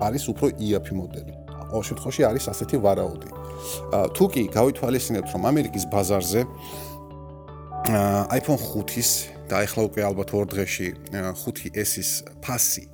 არის 0.06 0.24
უფრო 0.32 0.46
იაფი 0.60 0.94
მოდელი. 1.00 1.32
ყოველ 1.70 1.84
შემთხვევაში 1.90 2.22
არის 2.30 2.44
ასეთი 2.52 2.76
ვარაუდი. 2.84 3.28
თუ 4.14 4.24
კი 4.32 4.42
გავითვალისწინებთ, 4.54 5.28
რომ 5.34 5.42
ამერიკის 5.50 5.84
ბაზარზე 5.90 6.40
iPhone 8.38 8.60
5-ის 8.60 9.10
და 9.50 9.54
ახლა 9.64 9.82
უკვე 9.88 10.00
ალბათ 10.08 10.28
ორ 10.38 10.44
დღეში 10.52 10.88
5S-ის 11.12 12.10
ფასი 12.44 12.84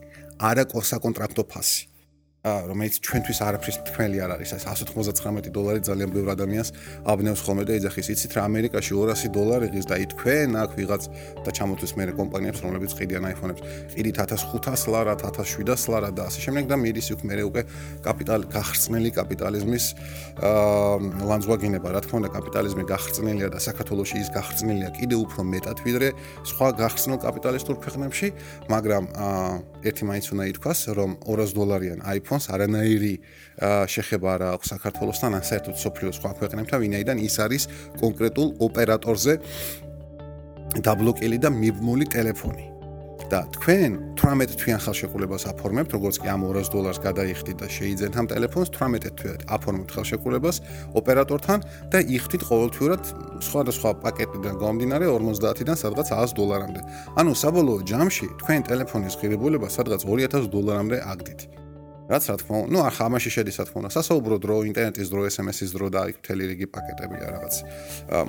არა 0.40 0.64
საკონტრაქტო 0.64 1.42
ფასი. 1.52 1.89
რომელიც 2.40 3.04
ჩვენთვის 3.04 3.38
არაფრის 3.44 3.76
თქმელი 3.84 4.18
არ 4.24 4.30
არის, 4.40 4.50
ეს 4.56 4.64
199 4.64 5.52
დოლარი 5.52 5.84
ძალიან 5.84 6.08
ბევრ 6.08 6.28
ადამიანს 6.32 6.68
აბნევს 7.04 7.40
ხოლმე 7.44 7.64
და 7.68 7.72
ეძახის. 7.76 8.08
იცით 8.16 8.32
რა 8.32 8.40
ამერიკაში 8.48 8.92
200 8.96 9.28
დოლარი 9.28 9.68
ღირს 9.68 9.88
და 9.92 9.96
ითქვენ 10.00 10.56
აქ 10.56 10.70
ვიღაც 10.72 11.02
და 11.44 11.50
ჩამოთვის 11.52 11.92
მე 12.00 12.04
კომპანიებს, 12.16 12.60
რომლებიც 12.64 12.90
ყიდიან 12.96 13.24
iPhone-ებს, 13.36 13.60
ყიდით 13.92 14.16
1500 14.24 14.88
ლარა, 14.88 15.12
1700 15.20 15.84
ლარა 15.92 16.08
და 16.16 16.22
ასე 16.32 16.40
შემდეგ 16.48 16.64
და 16.64 16.76
მიდის 16.80 17.08
უკ 17.12 17.20
მე 17.28 17.34
უკვე 17.44 17.62
კაპიტალი 18.08 18.44
გახრწნილი 18.56 19.10
კაპიტალიზმის 19.20 19.84
აა 20.40 20.96
ლანძვაგინება, 21.28 21.88
რა 21.92 22.00
თქმა 22.08 22.16
უნდა, 22.24 22.30
კაპიტალიზმი 22.40 22.84
გახრწნილია 22.88 23.48
და 23.52 23.58
საქართველოსი 23.60 24.16
ის 24.16 24.28
გახრწნილია 24.32 24.88
კიდე 24.96 25.16
უფრო 25.28 25.40
მეტად 25.44 25.78
ვიდრე 25.84 26.08
სხვა 26.48 26.68
გახრწნილ 26.80 27.18
კაპიტალისტურ 27.20 27.76
ქვეყნებში, 27.84 28.28
მაგრამ 28.72 29.04
აა 29.12 29.52
ერთი 29.80 30.02
მაინც 30.08 30.26
უნდა 30.32 30.44
ითქვას, 30.56 30.80
რომ 30.96 31.10
200 31.24 31.52
დოლარიან 31.56 32.00
iPhone 32.04 32.29
iPhone-ს 32.30 32.46
არანაირი 32.54 33.14
შეხება 33.90 34.28
არ 34.38 34.42
აქვს 34.54 34.70
საქართველოსთან, 34.74 35.30
ან 35.34 35.44
საერთოდ 35.50 35.76
სოფლიოს 35.82 36.16
სხვა 36.22 36.30
ქვეყნებთან, 36.38 36.78
ვინაიდან 36.86 37.18
ის 37.26 37.34
არის 37.42 37.62
კონკრეტულ 37.98 38.48
ოპერატორზე 38.62 39.32
დაბლოკილი 40.86 41.38
და 41.42 41.50
მიბმული 41.50 42.06
ტელეფონი. 42.14 42.66
და 43.30 43.46
თქვენ 43.54 44.16
18 44.18 44.58
თვიან 44.58 44.80
ხელშეკრულებას 44.82 45.44
აფორმებთ, 45.52 45.90
როგორც 45.94 46.16
კი 46.18 46.26
ამ 46.34 46.40
200 46.50 46.72
დოლარს 46.74 46.98
გადაიხდით 46.98 47.56
და 47.62 47.66
შეიძენთ 47.70 48.14
ამ 48.18 48.26
ტელეფონს, 48.26 48.70
18 48.74 49.14
თვით 49.14 49.40
აფორმებთ 49.54 49.90
ხელშეკრულებას 49.94 50.56
ოპერატორთან 50.98 51.58
და 51.94 51.98
იხდით 52.16 52.42
ყოველთვიურად 52.50 53.02
სხვადასხვა 53.46 53.90
პაკეტიდან 54.02 54.54
გამომდინარე 54.58 55.06
50-დან 55.14 55.76
სადღაც 55.78 56.08
100 56.10 56.34
დოლარამდე. 56.34 56.80
ანუ 57.20 57.32
საბოლოო 57.38 57.78
ჯამში 57.86 58.26
თქვენ 58.42 58.60
ტელეფონის 58.66 59.14
ღირებულება 59.20 59.68
სადღაც 59.70 60.02
2000 60.02 60.50
დოლარამდე 60.50 60.98
აგდით. 61.12 61.59
რაც 62.10 62.24
რა 62.26 62.36
თქმა 62.42 62.56
უნდა, 62.66 62.70
ну, 62.74 62.78
ახლა 62.82 63.02
ამაში 63.06 63.30
შედის 63.30 63.56
რა 63.60 63.64
თქმა 63.70 63.78
უნდა, 63.80 63.90
სასაუბრო 63.94 64.36
დრო, 64.42 64.56
ინტერნეტის 64.70 65.08
დრო, 65.14 65.20
SMS-ის 65.30 65.70
დრო 65.70 65.86
და 65.94 66.00
იქ 66.10 66.16
მთელი 66.20 66.44
რიგი 66.50 66.66
პაკეტებია 66.74 67.26
რაღაც 67.30 67.54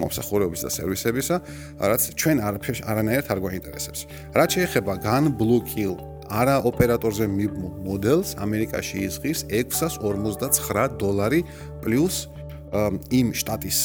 მომსახურებების 0.01 0.61
და 0.61 0.69
სერვისებისა, 0.77 1.35
რაც 1.81 2.01
ჩვენ 2.13 2.37
არაფერს 2.45 2.81
არანაირად 2.85 3.27
არ 3.33 3.39
გვაინტერესებს. 3.41 3.99
რაც 4.37 4.49
შეეხება 4.53 4.93
განბლოკილ 5.01 5.93
არა 6.31 6.55
ოპერატორზე 6.69 7.25
მოდელს, 7.27 8.29
ამერიკაში 8.39 8.97
იზღის 9.09 9.39
659 9.51 10.95
დოლარი 11.01 11.41
პლუს 11.83 12.15
იმ 13.11 13.27
შტატის 13.35 13.79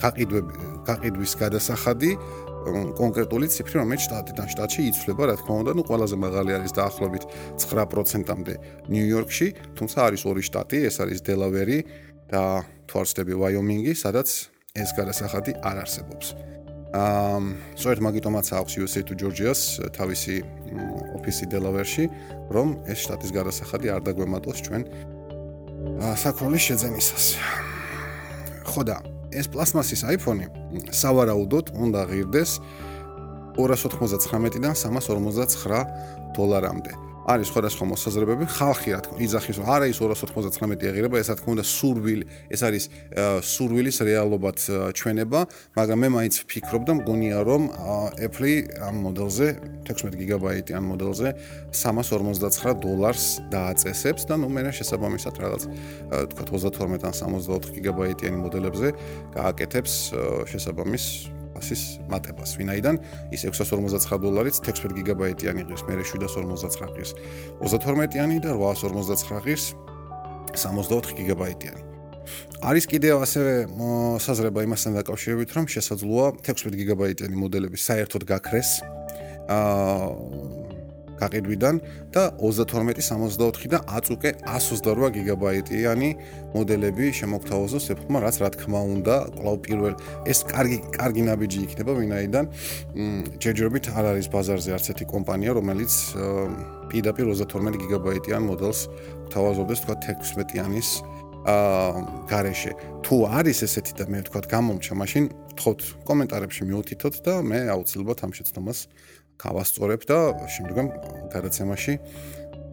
გაყიდვები 0.00 0.52
გაყიდვის 0.88 1.32
გადასახადი 1.36 2.10
კონკრეტული 2.68 3.46
ციფრი, 3.48 3.74
რომელიც 3.80 4.02
შტატიდან 4.06 4.46
შტატში 4.52 4.80
იცვლება, 4.90 5.22
რა 5.30 5.34
თქმა 5.40 5.54
უნდა, 5.64 5.72
ну 5.78 5.82
ყველაზე 5.88 6.16
მაღალი 6.20 6.50
არის 6.60 6.72
დაახლოებით 6.76 7.24
9%-ამდე 7.56 8.54
ნიუ-იორკში, 8.92 9.48
თუმცა 9.80 9.98
არის 10.10 10.22
ორი 10.28 10.42
შტატი, 10.44 10.78
ეს 10.88 10.96
არის 11.00 11.18
დელავერი 11.24 11.78
და 12.28 12.44
თვარსტები 12.90 13.34
ვაიომინგი, 13.40 13.92
სადაც 13.96 14.28
ეს 14.76 14.90
გადასახადი 14.94 15.52
არ 15.64 15.76
არსებობს. 15.84 16.26
აა, 16.90 17.38
სწორედ 17.78 18.00
მაგიტომაც 18.02 18.46
აქვს 18.50 18.72
USA 18.82 19.00
to 19.06 19.14
Georgia-ს 19.14 19.78
თავისი 19.94 20.42
ოფისი 21.22 21.44
დელავერში, 21.54 22.04
რომ 22.50 22.82
ეს 22.90 23.06
შტატის 23.06 23.30
გადასახადი 23.30 23.86
არ 23.94 24.02
დაგვემატოს 24.10 24.58
ჩვენ 24.66 24.82
საკროლის 26.18 26.62
შეძენისას. 26.66 27.24
ხო 28.66 28.82
და 28.84 28.96
ეს 29.30 29.50
პლასმასის 29.50 30.02
iPhone-ი 30.16 30.48
სავარაუდოდ 30.94 31.74
უნდა 31.74 32.06
ღირდეს 32.10 32.56
299-დან 33.58 34.74
359 34.78 35.86
დოლარამდე. 36.36 37.09
არის 37.30 37.46
სხვადასხვა 37.50 37.84
მოსაზრებები, 37.90 38.44
ხალხი 38.50 38.88
რა 38.94 39.00
თქმა 39.04 39.16
უნდა 39.16 39.24
იძახის, 39.26 39.56
რომ 39.60 39.66
არა 39.70 39.86
ის 39.90 39.98
299 40.00 40.90
აღირება, 40.90 41.16
ეს 41.20 41.28
რა 41.30 41.36
თქმა 41.40 41.50
უნდა 41.54 41.64
სურვილი, 41.70 42.24
ეს 42.50 42.60
არის 42.66 42.84
სურვილის 43.50 43.96
რეალობად 44.10 44.56
ჩვენება, 44.98 45.40
მაგრამ 45.78 45.98
მე 46.00 46.08
მაინც 46.16 46.34
ვფიქრობ 46.44 46.82
და 46.88 46.92
მგონია 47.00 47.38
რომ 47.46 47.62
Apple 48.20 48.54
ამ 48.82 48.94
მოდელზე 49.06 49.46
16 49.86 50.18
გიგაბაიტიან 50.20 50.84
მოდელზე 50.90 51.28
359 51.72 52.78
დოლარს 52.84 53.24
დააწესებს 53.50 54.26
და 54.28 54.34
ნუ 54.40 54.48
მე 54.50 54.62
შესაბამისად 54.74 55.34
რაღაც 55.40 55.62
თქვა 56.34 56.44
32-დან 56.50 57.14
64 57.14 57.74
გიგაბაიტიანი 57.76 58.38
მოდელებზე 58.44 58.88
გააკეთებს 59.34 59.94
შესაბამის 60.50 61.04
პასის 61.60 62.00
მატებას. 62.08 62.56
ვინაიდან 62.56 62.96
ის 63.36 63.44
659 63.44 64.16
დოლარიც 64.24 64.56
16 64.64 64.96
გიგაბაიტიანი 64.96 65.68
ღირს, 65.68 65.84
მე 65.84 66.00
759 66.00 66.96
ღირს 66.96 67.12
32-იანი 67.60 68.40
და 68.40 68.56
859 68.56 69.44
ღირს 69.44 69.66
64 70.56 71.12
გიგაბაიტიანი. 71.20 71.82
არის 72.62 72.84
კიდევ 72.86 73.24
ასევე 73.24 73.52
საზრება 74.24 74.64
იმასთან 74.64 74.92
დაკავშირებით, 75.00 75.50
რომ 75.56 75.64
შესაძლოა 75.68 76.26
16 76.44 76.76
გიგაბაიტიანი 76.80 77.36
მოდელები 77.36 77.76
საერთოდ 77.76 78.22
გაქრეს. 78.24 78.70
აა 79.50 80.69
გაყიდვიდან 81.20 81.74
და 82.14 82.22
32-64 82.40 83.70
და 83.72 83.78
აწუკე 83.96 84.30
128 84.48 85.14
გიგაბაიტიანი 85.16 86.08
მოდელები 86.54 87.06
შემოგთავაზოს 87.20 87.86
ეფხმა, 87.94 88.18
რაც 88.24 88.36
რა 88.42 88.48
თქმა 88.56 88.80
უნდა, 88.96 89.14
კლავ 89.38 89.56
პირველ 89.66 89.94
ეს 90.26 90.40
კარგი 90.50 90.78
კარგი 90.96 91.22
ნაბიჯი 91.28 91.58
იქნება, 91.68 91.92
ვინაიდან 92.00 92.44
ჯერჯერობით 93.38 93.84
არ 93.94 94.04
არის 94.16 94.26
ბაზარზე 94.34 94.70
არც 94.76 94.86
ერთი 94.96 95.04
კომპანია, 95.12 95.50
რომელიც 95.60 95.92
პირდაპირ 96.90 97.24
32 97.30 97.78
გიგაბაიტიან 97.84 98.42
მოდელს 98.50 98.80
თავაზობდეს 99.30 99.80
თქვა 99.84 99.94
16-იანის 100.02 100.90
აა 101.40 102.26
გარეშე. 102.28 102.72
თუ 103.00 103.14
არის 103.32 103.64
ესეთი 103.64 103.92
და 103.96 104.04
მე 104.12 104.18
ვთქვა 104.28 104.40
გამომჩა, 104.44 104.92
მაშინ 104.92 105.24
თხოვთ 105.56 105.80
კომენტარებში 106.04 106.62
მიუთითოთ 106.68 107.14
და 107.24 107.34
მე 107.40 107.58
აუცილებლად 107.74 108.18
ამ 108.24 108.32
შეცდომას 108.36 108.78
გავასწორებ 109.40 110.00
და 110.04 110.18
შემდგომ 110.54 110.86
გადაცემაში 111.32 111.94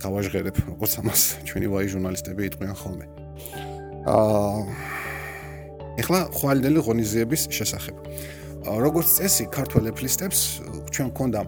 გავაჟღერებ, 0.03 0.55
როგორც 0.69 0.93
ამას 1.01 1.21
ჩვენი 1.47 1.67
ვაი 1.73 1.87
ჟურნალისტები 1.95 2.41
იტყვიან 2.51 2.75
ხოლმე. 2.77 3.05
აა 4.07 4.59
ეხლა 5.97 6.19
ხვალდელი 6.37 6.79
ღონისძიების 6.85 7.41
შესახებ. 7.49 7.95
როგორც 8.67 9.07
წესი, 9.17 9.45
ქართველ 9.47 9.89
ეფლისტებს 9.95 10.39
ჩვენ 10.91 11.07
გქონდა 11.15 11.39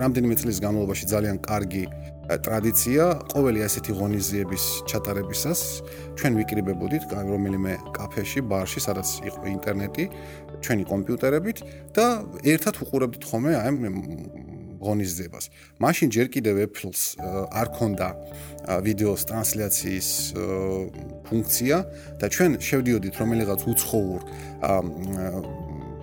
რამდენიმე 0.00 0.34
წლის 0.40 0.58
განმავლობაში 0.64 1.04
ძალიან 1.12 1.36
კარგი 1.44 1.84
ტრადიცია 2.28 3.04
ყოველი 3.32 3.60
ასეთი 3.64 3.92
ღონისძიების 3.96 4.64
ჩატარებისას 4.84 5.60
ჩვენ 6.20 6.32
ვიკრიბებოდით 6.44 7.08
რომელიმე 7.08 7.72
კაფეში, 7.96 8.44
ბარში, 8.44 8.84
სადაც 8.84 9.08
იყო 9.24 9.42
ინტერნეტი, 9.48 10.04
ჩვენი 10.60 10.84
კომპიუტერებით 10.92 11.58
და 11.96 12.06
ერთად 12.44 12.74
უყურებდით 12.84 13.24
ხოლმე 13.24 13.52
აი 13.56 13.70
ღონისძიებას. 14.78 15.44
მაშინ 15.82 16.08
ჯერ 16.14 16.26
კიდევ 16.30 16.54
Apple-ს 16.70 17.18
არ 17.50 17.68
ქონდა 17.74 18.08
ვიდეოს 18.86 19.22
ტრანსლაციის 19.26 20.08
ფუნქცია 21.26 21.76
და 22.22 22.26
ჩვენ 22.30 22.50
შევდიოდით 22.62 23.14
რომელიღაც 23.18 23.60
უცხოურ 23.72 24.20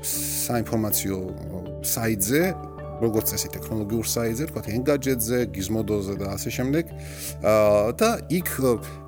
საინფორმაციო 0.03 1.17
საიტზე 1.87 2.41
როგორც 3.01 3.31
წესი 3.33 3.49
ტექნოლოგიურ 3.55 4.05
საიტზე, 4.07 4.43
თქვათ 4.51 4.65
Engadget-ზე, 4.75 5.39
Gizmodo-ზე 5.55 6.15
და 6.21 6.27
ასე 6.35 6.49
შემდეგ. 6.57 6.83
აა 7.43 7.91
და 7.99 8.09
იქ 8.29 8.49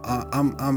ამ 0.08 0.48
ამ 0.58 0.76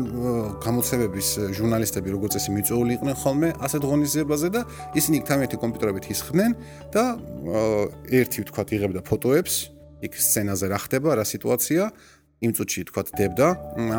გამოცემების 0.63 1.29
ჟურნალისტები 1.55 2.09
როგორც 2.15 2.33
წესი 2.37 2.51
მიწვეული 2.55 2.91
იყვნენ 2.99 3.17
ხოლმე 3.23 3.49
ასეთ 3.63 3.83
ღონისძიებაზე 3.91 4.49
და 4.55 4.61
ისინი 4.99 5.15
იქ 5.21 5.25
თამეთი 5.31 5.57
კომპიუტერებით 5.63 6.05
ისხდნენ 6.15 6.51
და 6.95 7.05
ერთი 8.11 8.41
თქვათ 8.51 8.69
იღებდა 8.75 9.01
ფოტოებს, 9.07 9.55
იქ 10.01 10.13
სცენაზე 10.17 10.67
რა 10.73 10.79
ხდება, 10.81 11.09
რა 11.21 11.25
სიტუაცია 11.29 11.83
იმ 12.41 12.53
წუთში 12.57 12.83
თქვა 12.89 13.03
დებდა 13.21 13.47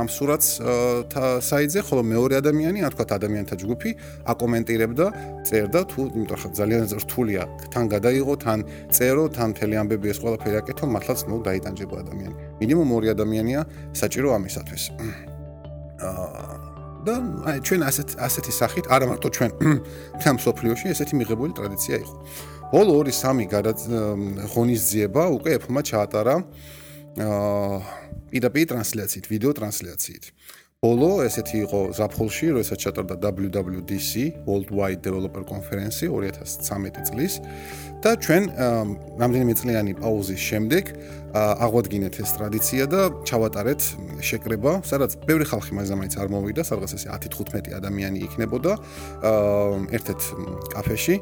ამ 0.01 0.07
სურათს 0.09 0.49
საიტზე, 1.45 1.79
ხოლო 1.85 2.01
მეორე 2.09 2.39
ადამიანი, 2.41 2.79
ან 2.81 2.91
თქვა 2.97 3.05
ადამიანთა 3.21 3.55
ჯგუფი 3.61 3.91
აკომენტირებდა, 4.33 5.05
წერდა 5.45 5.81
თუ 5.85 5.99
იმიტომ 6.09 6.37
ხა 6.41 6.49
ძალიან 6.57 6.83
რთულია 7.05 7.43
თან 7.69 7.85
გადაიღო, 7.93 8.33
თან 8.41 8.59
წერო, 8.89 9.25
თან 9.29 9.47
მთელი 9.53 9.75
ამბები 9.81 10.07
ეს 10.09 10.17
ყველაფერი 10.25 10.55
აკეთო, 10.57 10.85
მართლაც 10.89 11.19
ნუ 11.29 11.37
დაიტანჯება 11.45 11.95
ადამიანი. 12.01 12.35
მინიმუმ 12.57 12.89
ორი 12.97 13.07
ადამიანია 13.13 13.61
საჭირო 13.93 14.27
ამისათვის. 14.33 14.83
აა 16.01 16.57
და 17.01 17.13
აი 17.49 17.57
ჩვენ 17.65 17.81
ასეთ 17.89 18.09
ასეთი 18.25 18.51
სახით 18.61 18.85
არა 18.93 19.05
მარტო 19.09 19.29
ჩვენ 19.37 19.51
თამ 20.21 20.37
სოფლიოში 20.41 20.85
ესეთი 20.93 21.13
მიღებული 21.17 21.51
ტრადიცია 21.57 21.95
იყო. 22.05 22.15
ბოლო 22.73 22.91
2-3 23.05 24.49
ღონისძიება 24.53 25.23
უკვე 25.37 25.49
ეფმა 25.57 25.81
ჩაატარა 25.81 26.35
აა 26.41 26.80
პირდაპირ 27.17 28.65
ტრანსლაციით, 28.71 29.25
ვიდეო 29.27 29.51
ტრანსლაციით. 29.57 30.25
ბოლო 30.81 31.21
ესეთი 31.21 31.57
იყო 31.61 31.79
ზაფხულში, 31.93 32.57
როდესაც 32.57 32.79
ჩატარდა 32.81 33.15
WWDC, 33.21 34.33
Worldwide 34.49 35.05
Developer 35.05 35.45
Conference 35.45 36.01
2013 36.01 37.05
წლის 37.05 37.37
და 38.01 38.17
ჩვენ 38.17 38.43
რამდენიმე 39.21 39.53
წლიანი 39.61 39.93
პაუზის 40.01 40.41
შემდეგ 40.41 40.83
აღვადგინეთ 41.37 42.13
ეს 42.25 42.29
ტრადიცია 42.33 42.83
და 42.89 43.01
ჩავატარეთ 43.29 43.81
შეკრება, 44.25 44.81
სადაც 44.81 45.21
ბევრი 45.29 45.45
ხალხი 45.45 45.71
მაგზამაინც 45.77 46.13
არ 46.17 46.27
მოვიდა, 46.33 46.61
სადღაც 46.65 46.91
ესე 46.97 47.13
10-15 47.13 47.77
ადამიანი 47.77 48.17
იქნებოდა 48.25 48.73
ერთ-ერთ 50.01 50.21
კაფეში. 50.73 51.15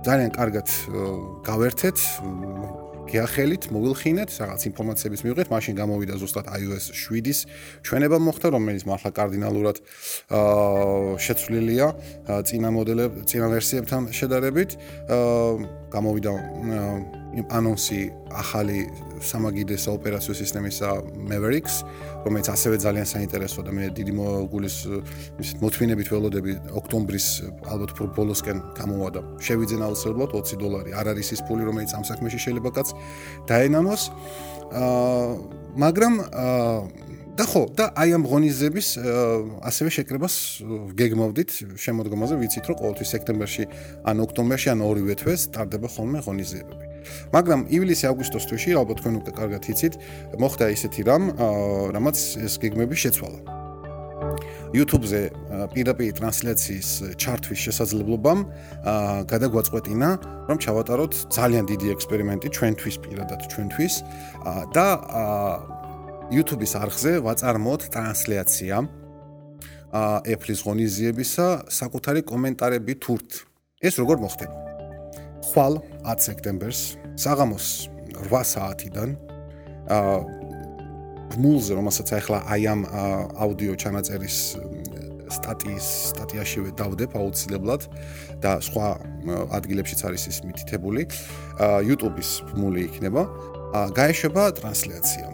ძალიან 0.00 0.30
კარგად 0.32 0.68
გავერთეთ 1.44 1.96
გიახელით, 3.10 3.68
მოვილხინეთ, 3.74 4.30
რაღაც 4.40 4.62
ინფორმაციების 4.70 5.20
მივიღეთ, 5.26 5.48
მაშინ 5.50 5.74
გამოვიდა 5.80 6.14
ზუსტად 6.22 6.46
iOS 6.46 6.84
7-ის 6.94 7.38
ჩვენება 7.82 8.16
მოხდა, 8.22 8.46
რომელიც 8.54 8.82
მართლა 8.86 9.10
კარდინალურად 9.18 9.76
აა 10.30 11.18
შეცვლილია 11.18 11.86
წინა 12.46 12.70
მოდელებ, 12.70 13.12
წინა 13.26 13.46
ვერსიებთან 13.50 14.02
შედარებით. 14.14 14.70
აა 15.10 15.90
გამოვიდა 15.90 16.32
ანონსი 17.50 18.00
ახალი 18.30 18.86
სამაგიდეს 19.22 19.84
ოპერაციო 19.90 20.34
სისტემისა 20.38 20.90
Mavericks, 21.30 21.82
რომელიც 22.24 22.46
ასევე 22.52 22.76
ძალიან 22.84 23.06
საინტერესოა 23.08 23.64
და 23.64 23.72
მე 23.72 23.84
დიდი 23.96 24.12
მოგულის 24.18 24.76
ისეთ 25.40 25.56
მოთმინებით 25.64 26.08
ველოდები 26.12 26.52
ოქტომბრის 26.80 27.26
ალბათ 27.64 27.90
უფრო 27.96 28.04
ბოლოსკენ 28.18 28.58
გამოვადა. 28.76 29.20
შევიძენ 29.40 29.80
აუცილებლად 29.88 30.30
20 30.36 30.56
დოლარი. 30.60 30.90
არ 31.00 31.06
არის 31.16 31.28
ის 31.34 31.40
ფული, 31.48 31.62
რომელიც 31.64 31.90
ამ 31.96 32.04
საქმეში 32.04 32.38
შეიძლება 32.44 32.70
კაც 32.76 32.88
დაენამოს. 33.48 34.02
აა 34.70 35.28
მაგრამ 35.80 36.14
აა 36.20 37.10
და 37.40 37.44
ხო, 37.48 37.62
და 37.72 37.84
აი 37.96 38.10
ამ 38.20 38.24
ღონისძების 38.28 38.88
ასევე 39.64 39.88
შეკრებას 39.96 40.34
გეგმავდით 40.98 41.50
შემოდგომაზე, 41.80 42.34
ვიცით 42.36 42.64
რომ 42.68 42.76
ყოველთვის 42.82 43.12
სექტემბერში 43.16 43.64
ან 44.04 44.16
ოქტომბერში 44.26 44.68
ან 44.74 44.84
ორივე 44.84 45.14
თვეს 45.16 45.48
სტარდება 45.48 45.88
ხოლმე 45.88 46.20
ღონისძიებები. 46.26 46.89
მაგრამ 47.34 47.60
ივლისი-აგვისტოს 47.70 48.44
თვეში, 48.50 48.70
ალბათ 48.80 48.96
თქვენ 49.00 49.14
უკვე 49.20 49.32
კარგად 49.38 49.62
იცით, 49.70 49.94
მოხდა 50.40 50.64
ისეთი 50.76 51.00
რამ, 51.08 51.24
რამაც 51.94 52.16
ეს 52.46 52.54
გეგმები 52.62 52.96
შეცვალა. 52.96 53.40
YouTube-ზე 54.70 55.20
პირდაპირ 55.74 56.14
ტრანსლაციის 56.14 56.88
ჩარტვის 57.18 57.60
შესაძლებლობამ 57.66 58.40
გადაგვაწყვეტინა, 59.26 60.08
რომ 60.46 60.56
ჩავატაროთ 60.62 61.12
ძალიან 61.34 61.64
დიდი 61.66 61.86
ექსპერიმენტი 61.96 62.48
ჩვენთვის 62.54 62.96
პირადად 63.02 63.40
ჩვენთვის 63.50 63.94
და 64.70 64.86
YouTube-ის 66.30 66.72
არხზე 66.78 67.12
ვაწარმოოთ 67.26 67.82
ტრანსლაცია 67.90 68.76
Apple-ის 69.90 70.60
ღონისძიებისა 70.62 71.46
საკუთარი 71.66 72.22
კომენტარები 72.22 72.94
თურთ. 73.02 73.28
ეს 73.82 73.98
როგორ 73.98 74.16
მოხდება? 74.22 74.54
ხვალ 75.50 75.82
10 76.06 76.20
სექტემბერს 76.30 76.99
საღამოს 77.20 77.66
8 78.26 78.44
საათიდან 78.54 79.08
ა 79.90 79.98
მულზე 81.40 81.72
რომელსაც 81.78 82.08
ახლა 82.18 82.38
აი 82.50 82.62
ამ 82.72 82.80
აუდიო 83.44 83.74
ჩანაწერის 83.78 84.38
სტატიის 85.30 85.86
სტატიაშივე 86.10 86.72
დავდებ 86.74 87.14
აუცილებლად 87.14 87.86
და 88.42 88.58
სხვა 88.66 88.86
ადგილებშიც 89.54 90.00
არის 90.10 90.26
ის 90.26 90.38
მითითებული. 90.42 91.06
YouTube-ის 91.86 92.30
მული 92.58 92.80
იქნება. 92.90 93.22
გაეშვება 93.94 94.44
ტრანსლაცია. 94.58 95.26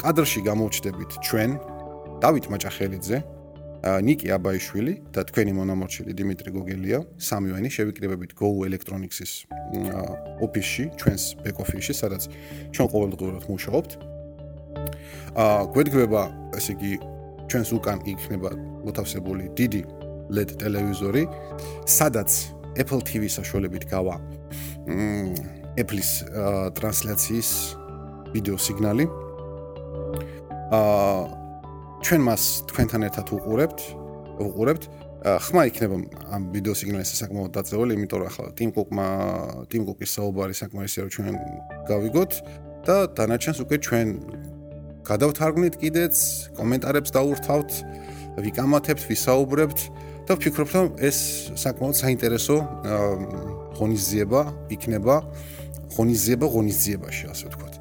კადრში 0.00 0.40
გამოჩდებით 0.46 1.10
ჩვენ 1.26 1.50
დავით 2.22 2.44
მაჭახელიძე 2.48 3.18
ნიკი 3.84 4.32
აბაიშვილი 4.32 4.92
და 5.12 5.24
თქვენი 5.28 5.52
მონამორჩილი 5.60 6.12
დიმიტრი 6.16 6.50
გოგელია. 6.56 6.98
სამივენი 7.20 7.68
შევიკრიბებით 7.68 8.32
Go 8.32 8.64
Electronics-ის 8.64 9.44
ოფისში 10.40 10.84
ჩვენს 10.96 11.24
back 11.44 11.60
office-ში 11.60 11.92
სადაც 11.92 12.22
ჩვენ 12.72 12.88
ყოველდღიურად 12.88 13.44
მუშაობთ. 13.44 13.90
აა 15.36 15.60
გვერდგვება 15.74 16.22
ესე 16.56 16.72
იგი 16.72 16.92
ჩვენს 17.52 17.68
უკან 17.76 17.98
იქნება 18.08 18.50
მოთავსებული 18.88 19.52
დიდი 19.52 19.82
LED 20.32 20.50
ტელევიზორი 20.64 21.22
სადაც 21.84 22.30
Apple 22.80 23.04
TV 23.04 23.28
საშუალებით 23.28 23.84
გავა 23.92 24.16
Apple-ის 25.76 26.10
ტრანსლაციის 26.72 27.50
ვიდეო 28.32 28.56
სიგნალი. 28.56 29.04
აა 30.72 31.43
ჩვენ 32.04 32.20
მას 32.20 32.42
თქვენთან 32.68 33.02
ერთად 33.08 33.26
უყურებთ, 33.32 33.78
უყურებთ. 34.44 34.84
ხმა 35.24 35.62
იქნება 35.72 35.96
ამ 36.36 36.42
ვიდეო 36.52 36.74
სიგნალის 36.76 37.10
საკმაოდ 37.16 37.52
დაწეული, 37.56 37.96
იმიტომ 37.96 38.18
რომ 38.20 38.28
ახლა 38.28 38.48
Tim 38.60 38.70
Cook-მა 38.76 39.06
Tim 39.72 39.82
Cook-ის 39.88 40.10
საუბარი 40.20 40.52
საკმარისია 40.52 41.00
რომ 41.00 41.10
ჩვენ 41.16 41.34
გავიგოთ 41.88 42.32
და 42.84 42.96
დანარჩენს 43.16 43.58
უკვე 43.64 43.76
ჩვენ 43.88 44.06
გადავთარგმნით 45.08 45.74
კიდეც, 45.80 46.14
კომენტარებს 46.60 47.10
დაურთავთ, 47.16 47.70
ვიკამათებთ, 48.44 49.02
ვისაუბრებთ 49.08 49.78
და 50.28 50.32
ვფიქრობ 50.36 50.68
რომ 50.76 50.86
ეს 51.08 51.16
საკმაოდ 51.56 51.96
საინტერესო 52.04 52.56
ღონისძიება 53.80 54.40
იქნება 54.76 55.14
ღონისძიება 55.96 56.46
ღონისძიებაში, 56.52 57.24
ასე 57.32 57.48
ვთქვათ. 57.48 57.73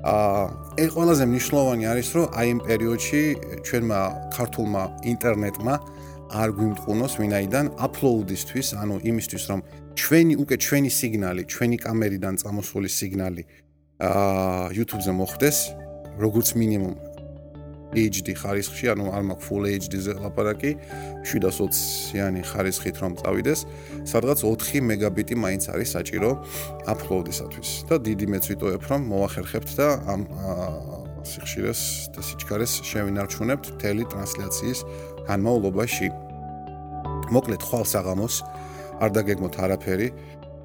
აა 0.00 0.44
ეს 0.80 0.88
ყველაზე 0.96 1.24
მნიშვნელოვანი 1.28 1.84
არის, 1.92 2.08
რომ 2.16 2.26
აი 2.40 2.48
ამ 2.54 2.60
პერიოდში 2.68 3.20
ჩვენმა 3.66 4.00
ქართულმა 4.36 4.82
ინტერნეტმა 5.12 5.74
არ 6.40 6.48
გვიმტყუნოს 6.56 7.12
ვინაიდან 7.20 7.66
აპლოუდისთვის, 7.86 8.68
ანუ 8.80 8.94
იმისთვის, 9.10 9.44
რომ 9.50 9.60
ჩვენი 10.00 10.34
უკვე 10.42 10.56
ჩვენი 10.64 10.90
სიგნალი, 10.98 11.42
ჩვენი 11.52 11.76
კამერიდან 11.84 12.34
წამოსული 12.40 12.88
სიგნალი 12.88 13.42
აა 14.00 14.72
YouTube-ზე 14.78 15.12
მოხვდეს, 15.20 15.56
როგორც 16.24 16.48
მინიმუმ 16.60 16.94
HD 17.94 18.34
ხარისხში, 18.38 18.86
ანუ 18.94 19.04
არ 19.10 19.22
მაქვს 19.30 19.46
Full 19.50 19.64
HD-ზე 19.66 20.12
ლაპარაკი, 20.22 20.70
720-იანი 21.26 22.42
ხარისხით 22.46 22.96
რომ 23.02 23.12
წავიდეს, 23.18 23.60
სადღაც 24.06 24.38
4 24.46 24.82
მეგაბიტი 24.90 25.34
მაინც 25.34 25.64
არის 25.74 25.88
საჭირო 25.96 26.30
აპლოუდისათვის. 26.86 27.70
და 27.90 27.94
დიდი 27.98 28.26
მეც 28.30 28.44
ვიტოებ, 28.50 28.82
რომ 28.90 29.00
მოახერხებთ 29.10 29.70
და 29.74 29.88
ამ 30.06 30.20
სიხშირეს 31.26 31.80
და 32.14 32.20
სიჩქარეს 32.24 32.72
შევინარჩუნებთ 32.86 33.66
თელი 33.82 34.04
ტრანსლაციის 34.08 34.78
განმავლობაში. 35.28 36.08
მოკლედ, 37.34 37.62
ხვალ 37.62 37.84
საღამოს 37.84 38.34
არ 39.02 39.10
დაგეგმოთ 39.16 39.54
არაფერი. 39.64 40.08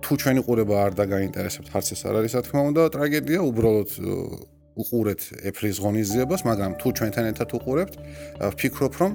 თუ 0.05 0.13
ჩვენი 0.21 0.41
ყურება 0.45 0.75
არ 0.85 0.93
დაგაინტერესებთ, 1.01 1.69
არც 1.73 1.88
ეს 1.97 2.01
არ 2.05 2.15
არის, 2.21 2.31
რა 2.38 2.41
თქმა 2.45 2.61
უნდა, 2.69 2.81
ტრაგედია, 2.93 3.39
უბრალოდ 3.41 3.89
უყურეთ 4.75 5.21
ეფრის 5.49 5.77
ღონისძიებას, 5.79 6.41
მაგრამ 6.47 6.71
თუ 6.79 6.88
ჩვენთან 6.99 7.25
ერთად 7.31 7.49
უყურებთ, 7.57 7.95
ვფიქრობ, 8.55 8.93
რომ 9.01 9.11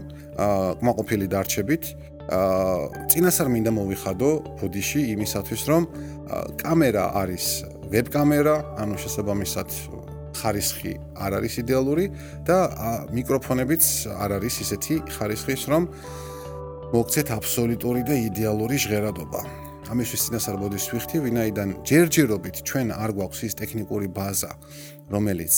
კმაყოფილი 0.81 1.27
დარჩებით. 1.29 1.85
აა 2.31 3.09
წინასწარ 3.11 3.49
მინდა 3.51 3.71
მოვიხადო 3.75 4.31
ბოდიში 4.61 5.01
იმისათვის, 5.15 5.63
რომ 5.71 5.83
კამერა 6.63 7.05
არის 7.23 7.45
ვებკამერა, 7.91 8.55
ანუ 8.81 8.95
შესაბამისად 9.03 9.69
ხარისხი 10.41 10.93
არ 11.19 11.33
არის 11.43 11.55
იდეალური 11.63 12.07
და 12.47 12.59
მიკროფონებიც 13.11 13.85
არ 14.15 14.39
არის 14.39 14.55
ისეთი 14.65 14.95
ხარისხის, 15.17 15.63
რომ 15.73 15.83
მოგცეთ 16.95 17.29
აბსოლუტური 17.35 18.03
და 18.07 18.15
იდეალური 18.31 18.77
ჟღერადობა. 18.79 19.70
ამისთვის 19.91 20.23
წინასწარ 20.27 20.57
ბოდის 20.61 20.87
ვიხთი, 20.95 21.19
ვინაიდან 21.27 21.69
ჯერჯერობით 21.83 22.57
ჩვენ 22.63 22.95
არ 22.95 23.11
გვაქვს 23.19 23.41
ის 23.51 23.55
ტექნიკური 23.59 24.09
ბაზა, 24.15 24.53
რომელიც 25.11 25.55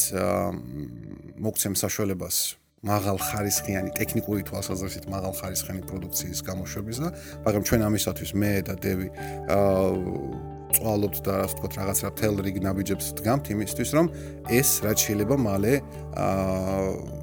მოგცემ 1.36 1.74
საშუალებას 1.76 2.36
მაღალ 2.82 3.18
ხარისხიანი 3.22 3.92
ტექნიკური 3.94 4.42
თვალსაზრისით 4.48 5.04
მაღალ 5.06 5.36
ხარისხიანი 5.38 5.82
პროდუქციის 5.86 6.40
გამოშვებისა, 6.48 7.06
მაგრამ 7.46 7.62
ჩვენ 7.68 7.80
ამისათვის 7.86 8.30
მე 8.34 8.52
და 8.66 8.74
დევი 8.74 9.08
აა 9.54 10.50
წვალობთ 10.72 11.18
და 11.26 11.34
ასე 11.44 11.52
ვთქვათ 11.52 11.72
რაღაც 11.78 11.98
რა 12.02 12.10
თელ 12.18 12.34
რიგ 12.42 12.56
ნაბიჯებს 12.64 13.06
დგამთ 13.20 13.44
იმისთვის 13.54 13.90
რომ 13.96 14.06
ეს 14.48 14.70
რაც 14.82 14.98
შეიძლება 15.04 15.36
მალე 15.36 15.72
აა 16.16 17.22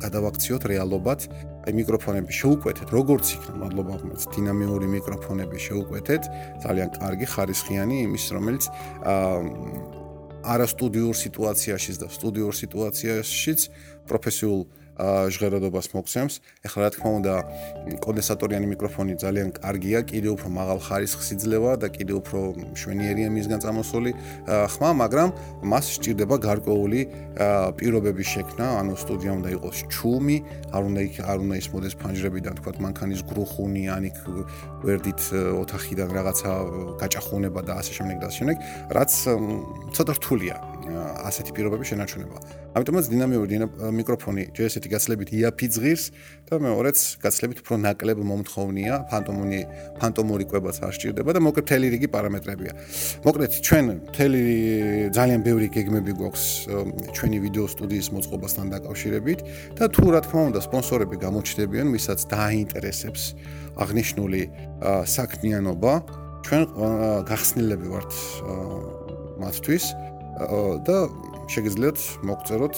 გადავაქციოთ 0.00 0.62
რეალობად 0.70 1.20
აი 1.60 1.72
მიკროფონები 1.76 2.32
შეუკვეთეთ. 2.40 2.88
როგორც 2.94 3.26
იქნება 3.36 3.58
მადლობა 3.60 3.94
ხმაც 4.00 4.20
დინამიური 4.34 4.86
მიკროფონები 4.96 5.58
შეუკვეთეთ 5.66 6.22
ძალიან 6.64 6.88
კარგი 6.96 7.26
ხარისხიანი 7.32 7.96
იმის 8.06 8.24
რომელიც 8.36 8.64
აა 9.04 10.00
არასტუდიურ 10.40 11.14
სიტუაციაშიც 11.20 11.96
და 12.00 12.08
სტუდიურ 12.08 12.54
სიტუაციაშიც 12.56 13.60
პროფესიულ 14.08 14.60
ჟღერადობას 15.00 15.86
მოგცემს. 15.96 16.34
ეხლა 16.66 16.78
რა 16.84 16.90
თქმა 16.94 17.10
უნდა, 17.18 17.34
კონდენსატორიანი 18.04 18.66
მიკროფონი 18.72 19.14
ძალიან 19.16 19.48
კარგია, 19.56 19.98
კიდევ 20.04 20.32
უფრო 20.36 20.48
მაღალ 20.60 20.78
ხარისხს 20.86 21.28
იძლევა 21.40 21.72
და 21.80 21.88
კიდევ 21.88 22.16
უფრო 22.20 22.38
მშვენიერია 22.76 23.28
მისგან 23.32 23.60
წამოსული 23.64 24.10
ხმა, 24.46 24.90
მაგრამ 25.02 25.28
მას 25.64 25.84
სჭირდება 25.96 26.36
გარკვეული 26.36 27.00
პირობების 27.80 28.28
შექმნა, 28.34 28.66
ანუ 28.80 28.92
სტუდია 29.00 29.32
უნდა 29.40 29.48
იყოს 29.56 29.78
ჩუმი, 29.88 30.36
არ 30.74 30.82
უნდა 30.88 31.00
არ 31.32 31.38
უნდა 31.44 31.54
ისმოდეს 31.64 31.94
ფანჯრებიდან, 32.00 32.52
თქვა 32.60 32.70
მანქანის 32.84 33.20
გრუხუნი, 33.24 33.82
ან 33.88 34.02
იქ 34.10 34.18
გვერდით 34.84 35.20
ოთახიდან 35.64 36.08
რაღაცა 36.16 36.50
გაჭახუნება 37.00 37.60
და 37.64 37.72
ასე 37.80 37.92
შემდეგ 37.98 38.16
და 38.20 38.26
ასე 38.28 38.36
შემდეგ, 38.40 38.56
რაც 38.96 39.10
ცოტა 39.96 40.12
რთულია. 40.20 40.69
ასეთი 41.28 41.50
პირობები 41.56 41.84
შენარჩუნება. 41.90 42.36
ამიტომაც 42.76 43.04
დინამიური 43.10 43.54
მიკროფონი 43.98 44.42
ჯერ 44.54 44.66
ესეთი 44.70 44.88
გაცლებით 44.94 45.28
იაფიძღირს 45.34 46.04
და 46.50 46.54
მეორეც 46.62 46.98
გაცლებით 47.24 47.58
უფრო 47.62 47.74
ნაკლებ 47.82 48.18
მომთხოვნია, 48.30 48.94
ფანტომური 49.10 49.60
ფანტომური 50.00 50.44
კვებაც 50.50 50.76
არ 50.86 50.92
სჭირდება 50.94 51.30
და 51.34 51.40
მოკლედ 51.40 51.66
თელი 51.70 51.86
რიგი 51.94 52.08
პარამეტრებია. 52.14 52.72
მოკლედ 53.26 53.52
ჩვენ 53.66 53.84
თელი 54.14 54.42
ძალიან 55.16 55.40
ბევრი 55.46 55.66
გეგმები 55.74 56.12
გვაქვს 56.20 56.44
ჩვენი 57.16 57.38
ვიდეო 57.44 57.66
სტუდიის 57.74 58.08
მოწყობასთან 58.14 58.66
დაკავშირებით 58.74 59.40
და 59.78 59.84
თუ 59.90 60.04
რა 60.14 60.20
თქმა 60.26 60.42
უნდა 60.50 60.60
სპონსორები 60.66 61.16
გამოჩნდებიან, 61.26 61.86
ვისაც 61.90 62.20
დაინტერესებს 62.30 63.22
აღნიშნული 63.80 64.42
საქმიანობა, 65.06 65.92
ჩვენ 66.46 66.62
გახსნილები 67.28 67.86
ვართ 67.90 68.12
მათთვის. 69.40 69.84
და 70.86 70.96
შეგიძლიათ 71.50 71.98
მოგწეროთ 72.24 72.76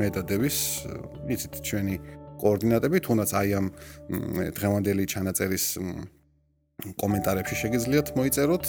მე 0.00 0.08
და 0.12 0.22
დევის 0.28 0.58
იცით 1.32 1.54
ჩვენი 1.64 1.96
კოორდინატები 2.42 3.00
თუნდაც 3.06 3.30
აი 3.40 3.48
ამ 3.60 3.66
დღევანდელი 4.58 5.04
ჩანაწერის 5.08 5.66
კომენტარებში 6.98 7.56
შეგიძლიათ 7.56 8.08
მოიწეროთ 8.18 8.64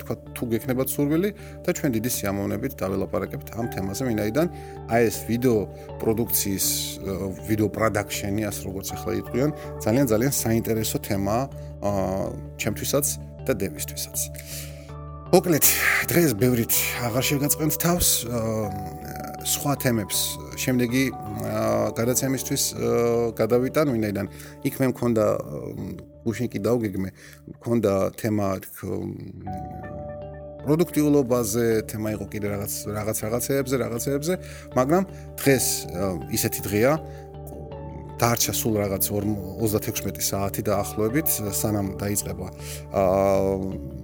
თქვა 0.00 0.14
თუ 0.32 0.44
გექნებათ 0.48 0.88
სურვილი 0.88 1.30
და 1.60 1.70
ჩვენ 1.76 1.90
დიდი 1.94 2.10
სიამოვნებით 2.16 2.72
დაველაპარაკებთ 2.80 3.48
ამ 3.52 3.66
თემაზე 3.74 4.02
ვინაიდან 4.08 4.46
აი 4.88 5.02
ეს 5.12 5.18
ვიდეო 5.28 5.58
პროდუქციის 6.00 6.66
ვიდეო 7.52 7.68
პროდაქშენი 7.76 8.42
ასე 8.48 8.60
როგორც 8.66 8.88
ახლა 8.96 9.12
იყვიან 9.20 9.50
ძალიან 9.84 10.06
ძალიან 10.08 10.32
საინტერესო 10.40 10.98
თემაა 11.04 11.42
ჩემთვისაც 12.56 13.06
და 13.44 13.52
დევისთვისაც 13.60 14.18
მოკლედ 15.28 15.66
დღეს 16.08 16.32
ბევრით 16.40 16.72
აღარ 17.04 17.24
შეგაწყენთ 17.28 17.74
თავს 17.82 18.08
სხვა 19.44 19.72
თემებს. 19.82 20.20
შემდეგი 20.56 21.02
გადაცემისთვის 21.98 22.62
გადავიტან 23.36 23.92
ვინაიდან 23.92 24.26
იქ 24.64 24.74
მე 24.80 24.86
მქონდა 24.92 25.26
გუშინკი 26.24 26.58
დაუგეგმე 26.64 27.10
მქონდა 27.60 27.92
თემა 28.16 28.46
პროდუქტიულობაზე 30.64 31.66
თემა 31.92 32.08
იყო 32.16 32.26
კიდე 32.32 32.46
რაღაც 32.56 32.72
რაღაც 32.96 33.18
რაღაცეებზე 33.28 33.76
რაღაცეებზე 33.84 34.34
მაგრამ 34.80 35.02
დღეს 35.44 35.66
ისეთი 36.40 36.60
დღეა 36.66 36.92
დარჩა 38.18 38.52
სულ 38.56 38.74
რაღაც 38.82 39.04
36 39.12 40.24
საათი 40.24 40.62
დაახლოებით 40.66 41.28
სანამ 41.54 41.94
დაიწყება 42.02 42.46
აა 42.96 43.97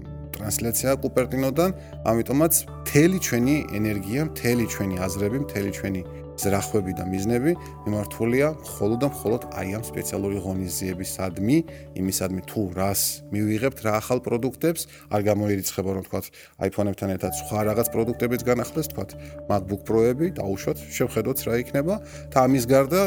ტრანსლაცია 0.45 1.01
კუპერტინოდან, 1.01 1.71
ამიტომაც 2.05 2.53
მთელი 2.85 3.19
ჩვენი 3.25 3.55
ენერგია, 3.81 4.21
მთელი 4.29 4.65
ჩვენი 4.69 4.97
აზრები, 5.01 5.39
მთელი 5.49 5.71
ჩვენი 5.73 6.01
ზრახვები 6.35 6.93
და 6.99 7.05
მიზნები 7.09 7.53
მიმართულია 7.87 8.47
მხოლოდ 8.61 8.99
და 9.01 9.09
მხოლოდ 9.15 9.43
აი 9.55 9.69
ამ 9.79 9.85
სპეციალური 9.89 10.39
ღონისძიებისადმი, 10.45 11.57
იმისადმი 11.97 12.43
თუ 12.51 12.61
რას 12.77 13.03
მივიღებთ 13.33 13.79
რა 13.87 13.93
ახალ 14.03 14.19
პროდუქტებს, 14.21 14.83
არ 15.15 15.21
გამოირიცხება 15.31 15.91
რომ 15.95 16.05
თქვა 16.11 16.21
iPhone-ებთან 16.69 17.09
ერთად 17.15 17.33
სხვა 17.41 17.59
რაღაც 17.71 17.89
პროდუქტებიც 17.95 18.41
განახლდეს, 18.45 18.87
თქვა 18.93 19.05
MacBook 19.49 19.83
Pro-ები, 19.89 20.27
დაუშვათ, 20.37 20.79
შევხედოთ 20.93 21.39
რა 21.49 21.55
იქნება. 21.63 21.95
და 22.35 22.37
ამის 22.45 22.65
გარდა 22.67 23.01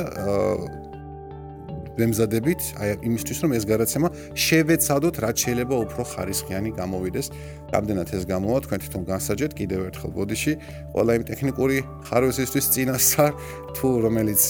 ვემზადებით 1.98 2.62
აი 2.82 2.90
იმისთვის 3.10 3.38
რომ 3.44 3.52
ეს 3.58 3.64
გადაცემა 3.72 4.08
შევეცადოთ 4.46 5.16
რაც 5.24 5.36
შეიძლება 5.44 5.76
უფრო 5.86 6.02
ხარისხიანი 6.12 6.70
გამოვიდეს. 6.80 7.28
რამდენად 7.74 8.08
ეს 8.18 8.24
გამოვა 8.32 8.58
თქვენ 8.66 8.80
თვითონ 8.84 9.04
განსაჯეთ 9.12 9.52
კიდევ 9.60 9.80
ერთხელ 9.90 10.12
ბოდიში 10.18 10.54
ყველა 10.94 11.12
იმ 11.18 11.24
ტექნიკური 11.32 11.78
ხარვეზისთვის 12.08 12.66
წინასწარ 12.74 13.32
თუ 13.76 13.88
რომელიც 14.06 14.42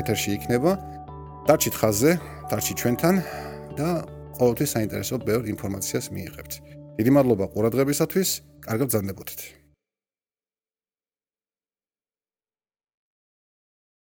ეთერში 0.00 0.30
იქნება. 0.38 0.72
დარჩით 1.48 1.74
ხაზზე, 1.80 2.12
დარჩით 2.50 2.76
ჩვენთან 2.80 3.14
და 3.78 3.88
ყოველთვის 4.38 4.70
საინტერესო 4.74 5.14
ბევრ 5.28 5.42
ინფორმაციას 5.54 6.06
მიიღებთ. 6.14 6.52
დიდი 6.98 7.10
მადლობა 7.16 7.44
ყურადღებისათვის. 7.54 8.28
კარგად 8.64 8.86
ბრძანდებოდეთ. 8.88 9.63